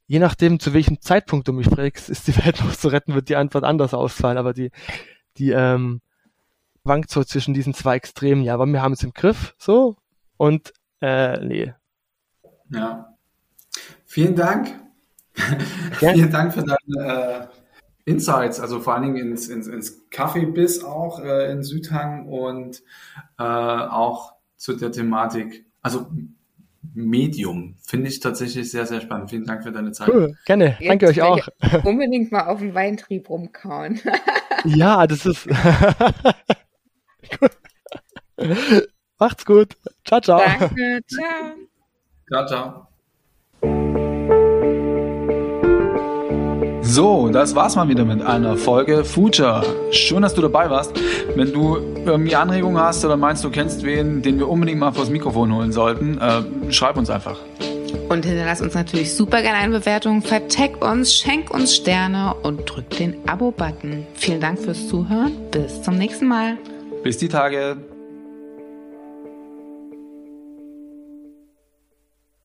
je 0.07 0.19
nachdem, 0.19 0.59
zu 0.59 0.73
welchem 0.73 1.01
Zeitpunkt 1.01 1.47
du 1.47 1.53
mich 1.53 1.67
fragst, 1.67 2.09
ist 2.09 2.27
die 2.27 2.37
Welt 2.37 2.59
noch 2.63 2.75
zu 2.75 2.87
retten, 2.87 3.13
wird 3.13 3.29
die 3.29 3.35
Antwort 3.35 3.63
anders 3.63 3.93
ausfallen. 3.93 4.37
Aber 4.37 4.53
die, 4.53 4.71
die 5.37 5.51
ähm, 5.51 6.01
wankt 6.83 7.11
so 7.11 7.23
zwischen 7.23 7.53
diesen 7.53 7.73
zwei 7.73 7.97
Extremen. 7.97 8.41
Ja, 8.41 8.55
aber 8.55 8.65
wir 8.65 8.81
haben 8.81 8.93
es 8.93 9.03
im 9.03 9.13
Griff, 9.13 9.53
so. 9.57 9.97
Und 10.37 10.73
äh, 11.01 11.39
nee. 11.45 11.73
Ja. 12.71 13.13
Vielen 14.05 14.35
Dank. 14.35 14.73
Ja. 16.01 16.13
Vielen 16.13 16.31
Dank 16.31 16.53
für 16.53 16.63
deine 16.63 17.47
äh, 18.05 18.09
Insights, 18.09 18.59
also 18.59 18.79
vor 18.79 18.95
allen 18.95 19.03
Dingen 19.03 19.31
ins, 19.31 19.49
ins, 19.49 19.67
ins 19.67 20.09
Kaffeebiss 20.09 20.83
auch 20.83 21.19
äh, 21.19 21.51
in 21.51 21.61
Südhang 21.61 22.27
und 22.27 22.81
äh, 23.37 23.43
auch 23.43 24.33
zu 24.55 24.73
der 24.73 24.91
Thematik, 24.91 25.66
also 25.87 26.07
Medium. 26.93 27.75
Finde 27.79 28.09
ich 28.09 28.19
tatsächlich 28.19 28.69
sehr, 28.69 28.85
sehr 28.85 28.99
spannend. 29.01 29.29
Vielen 29.29 29.45
Dank 29.45 29.63
für 29.63 29.71
deine 29.71 29.93
Zeit. 29.93 30.09
Cool, 30.09 30.35
gerne. 30.45 30.75
Jetzt 30.79 30.89
Danke 30.89 31.07
euch 31.07 31.21
auch. 31.21 31.47
Unbedingt 31.83 32.31
mal 32.31 32.47
auf 32.47 32.59
den 32.59 32.73
Weintrieb 32.73 33.29
rumkauen. 33.29 34.01
ja, 34.65 35.07
das 35.07 35.25
ist. 35.25 35.47
Macht's 39.19 39.45
gut. 39.45 39.77
Ciao, 40.05 40.19
ciao. 40.21 40.39
Danke. 40.39 40.99
Ciao. 41.07 41.55
Ciao, 42.29 42.45
ciao. 42.45 42.86
So, 46.97 47.29
das 47.29 47.53
war's 47.53 47.75
mal 47.75 47.87
wieder 47.89 48.05
mit 48.05 48.23
einer 48.23 48.57
Folge 48.57 49.05
Future. 49.05 49.63
Schön, 49.91 50.23
dass 50.23 50.33
du 50.33 50.41
dabei 50.41 50.67
warst. 50.71 50.99
Wenn 51.35 51.53
du 51.53 51.77
irgendwie 52.03 52.35
Anregungen 52.35 52.81
hast 52.81 53.05
oder 53.05 53.15
meinst, 53.15 53.43
du 53.43 53.51
kennst 53.51 53.83
wen, 53.83 54.23
den 54.23 54.39
wir 54.39 54.49
unbedingt 54.49 54.79
mal 54.79 54.91
vors 54.91 55.11
Mikrofon 55.11 55.53
holen 55.53 55.71
sollten, 55.71 56.17
äh, 56.17 56.73
schreib 56.73 56.97
uns 56.97 57.11
einfach. 57.11 57.37
Und 58.09 58.25
hinterlass 58.25 58.61
uns 58.61 58.73
natürlich 58.73 59.13
super 59.13 59.43
gerne 59.43 59.59
eine 59.59 59.77
Bewertung, 59.77 60.23
vertag 60.23 60.83
uns, 60.83 61.13
schenk 61.13 61.51
uns 61.51 61.75
Sterne 61.75 62.33
und 62.41 62.65
drück 62.65 62.89
den 62.89 63.13
Abo-Button. 63.27 64.07
Vielen 64.15 64.41
Dank 64.41 64.57
fürs 64.57 64.87
Zuhören. 64.87 65.33
Bis 65.51 65.83
zum 65.83 65.99
nächsten 65.99 66.25
Mal. 66.27 66.57
Bis 67.03 67.19
die 67.19 67.27
Tage. 67.27 67.77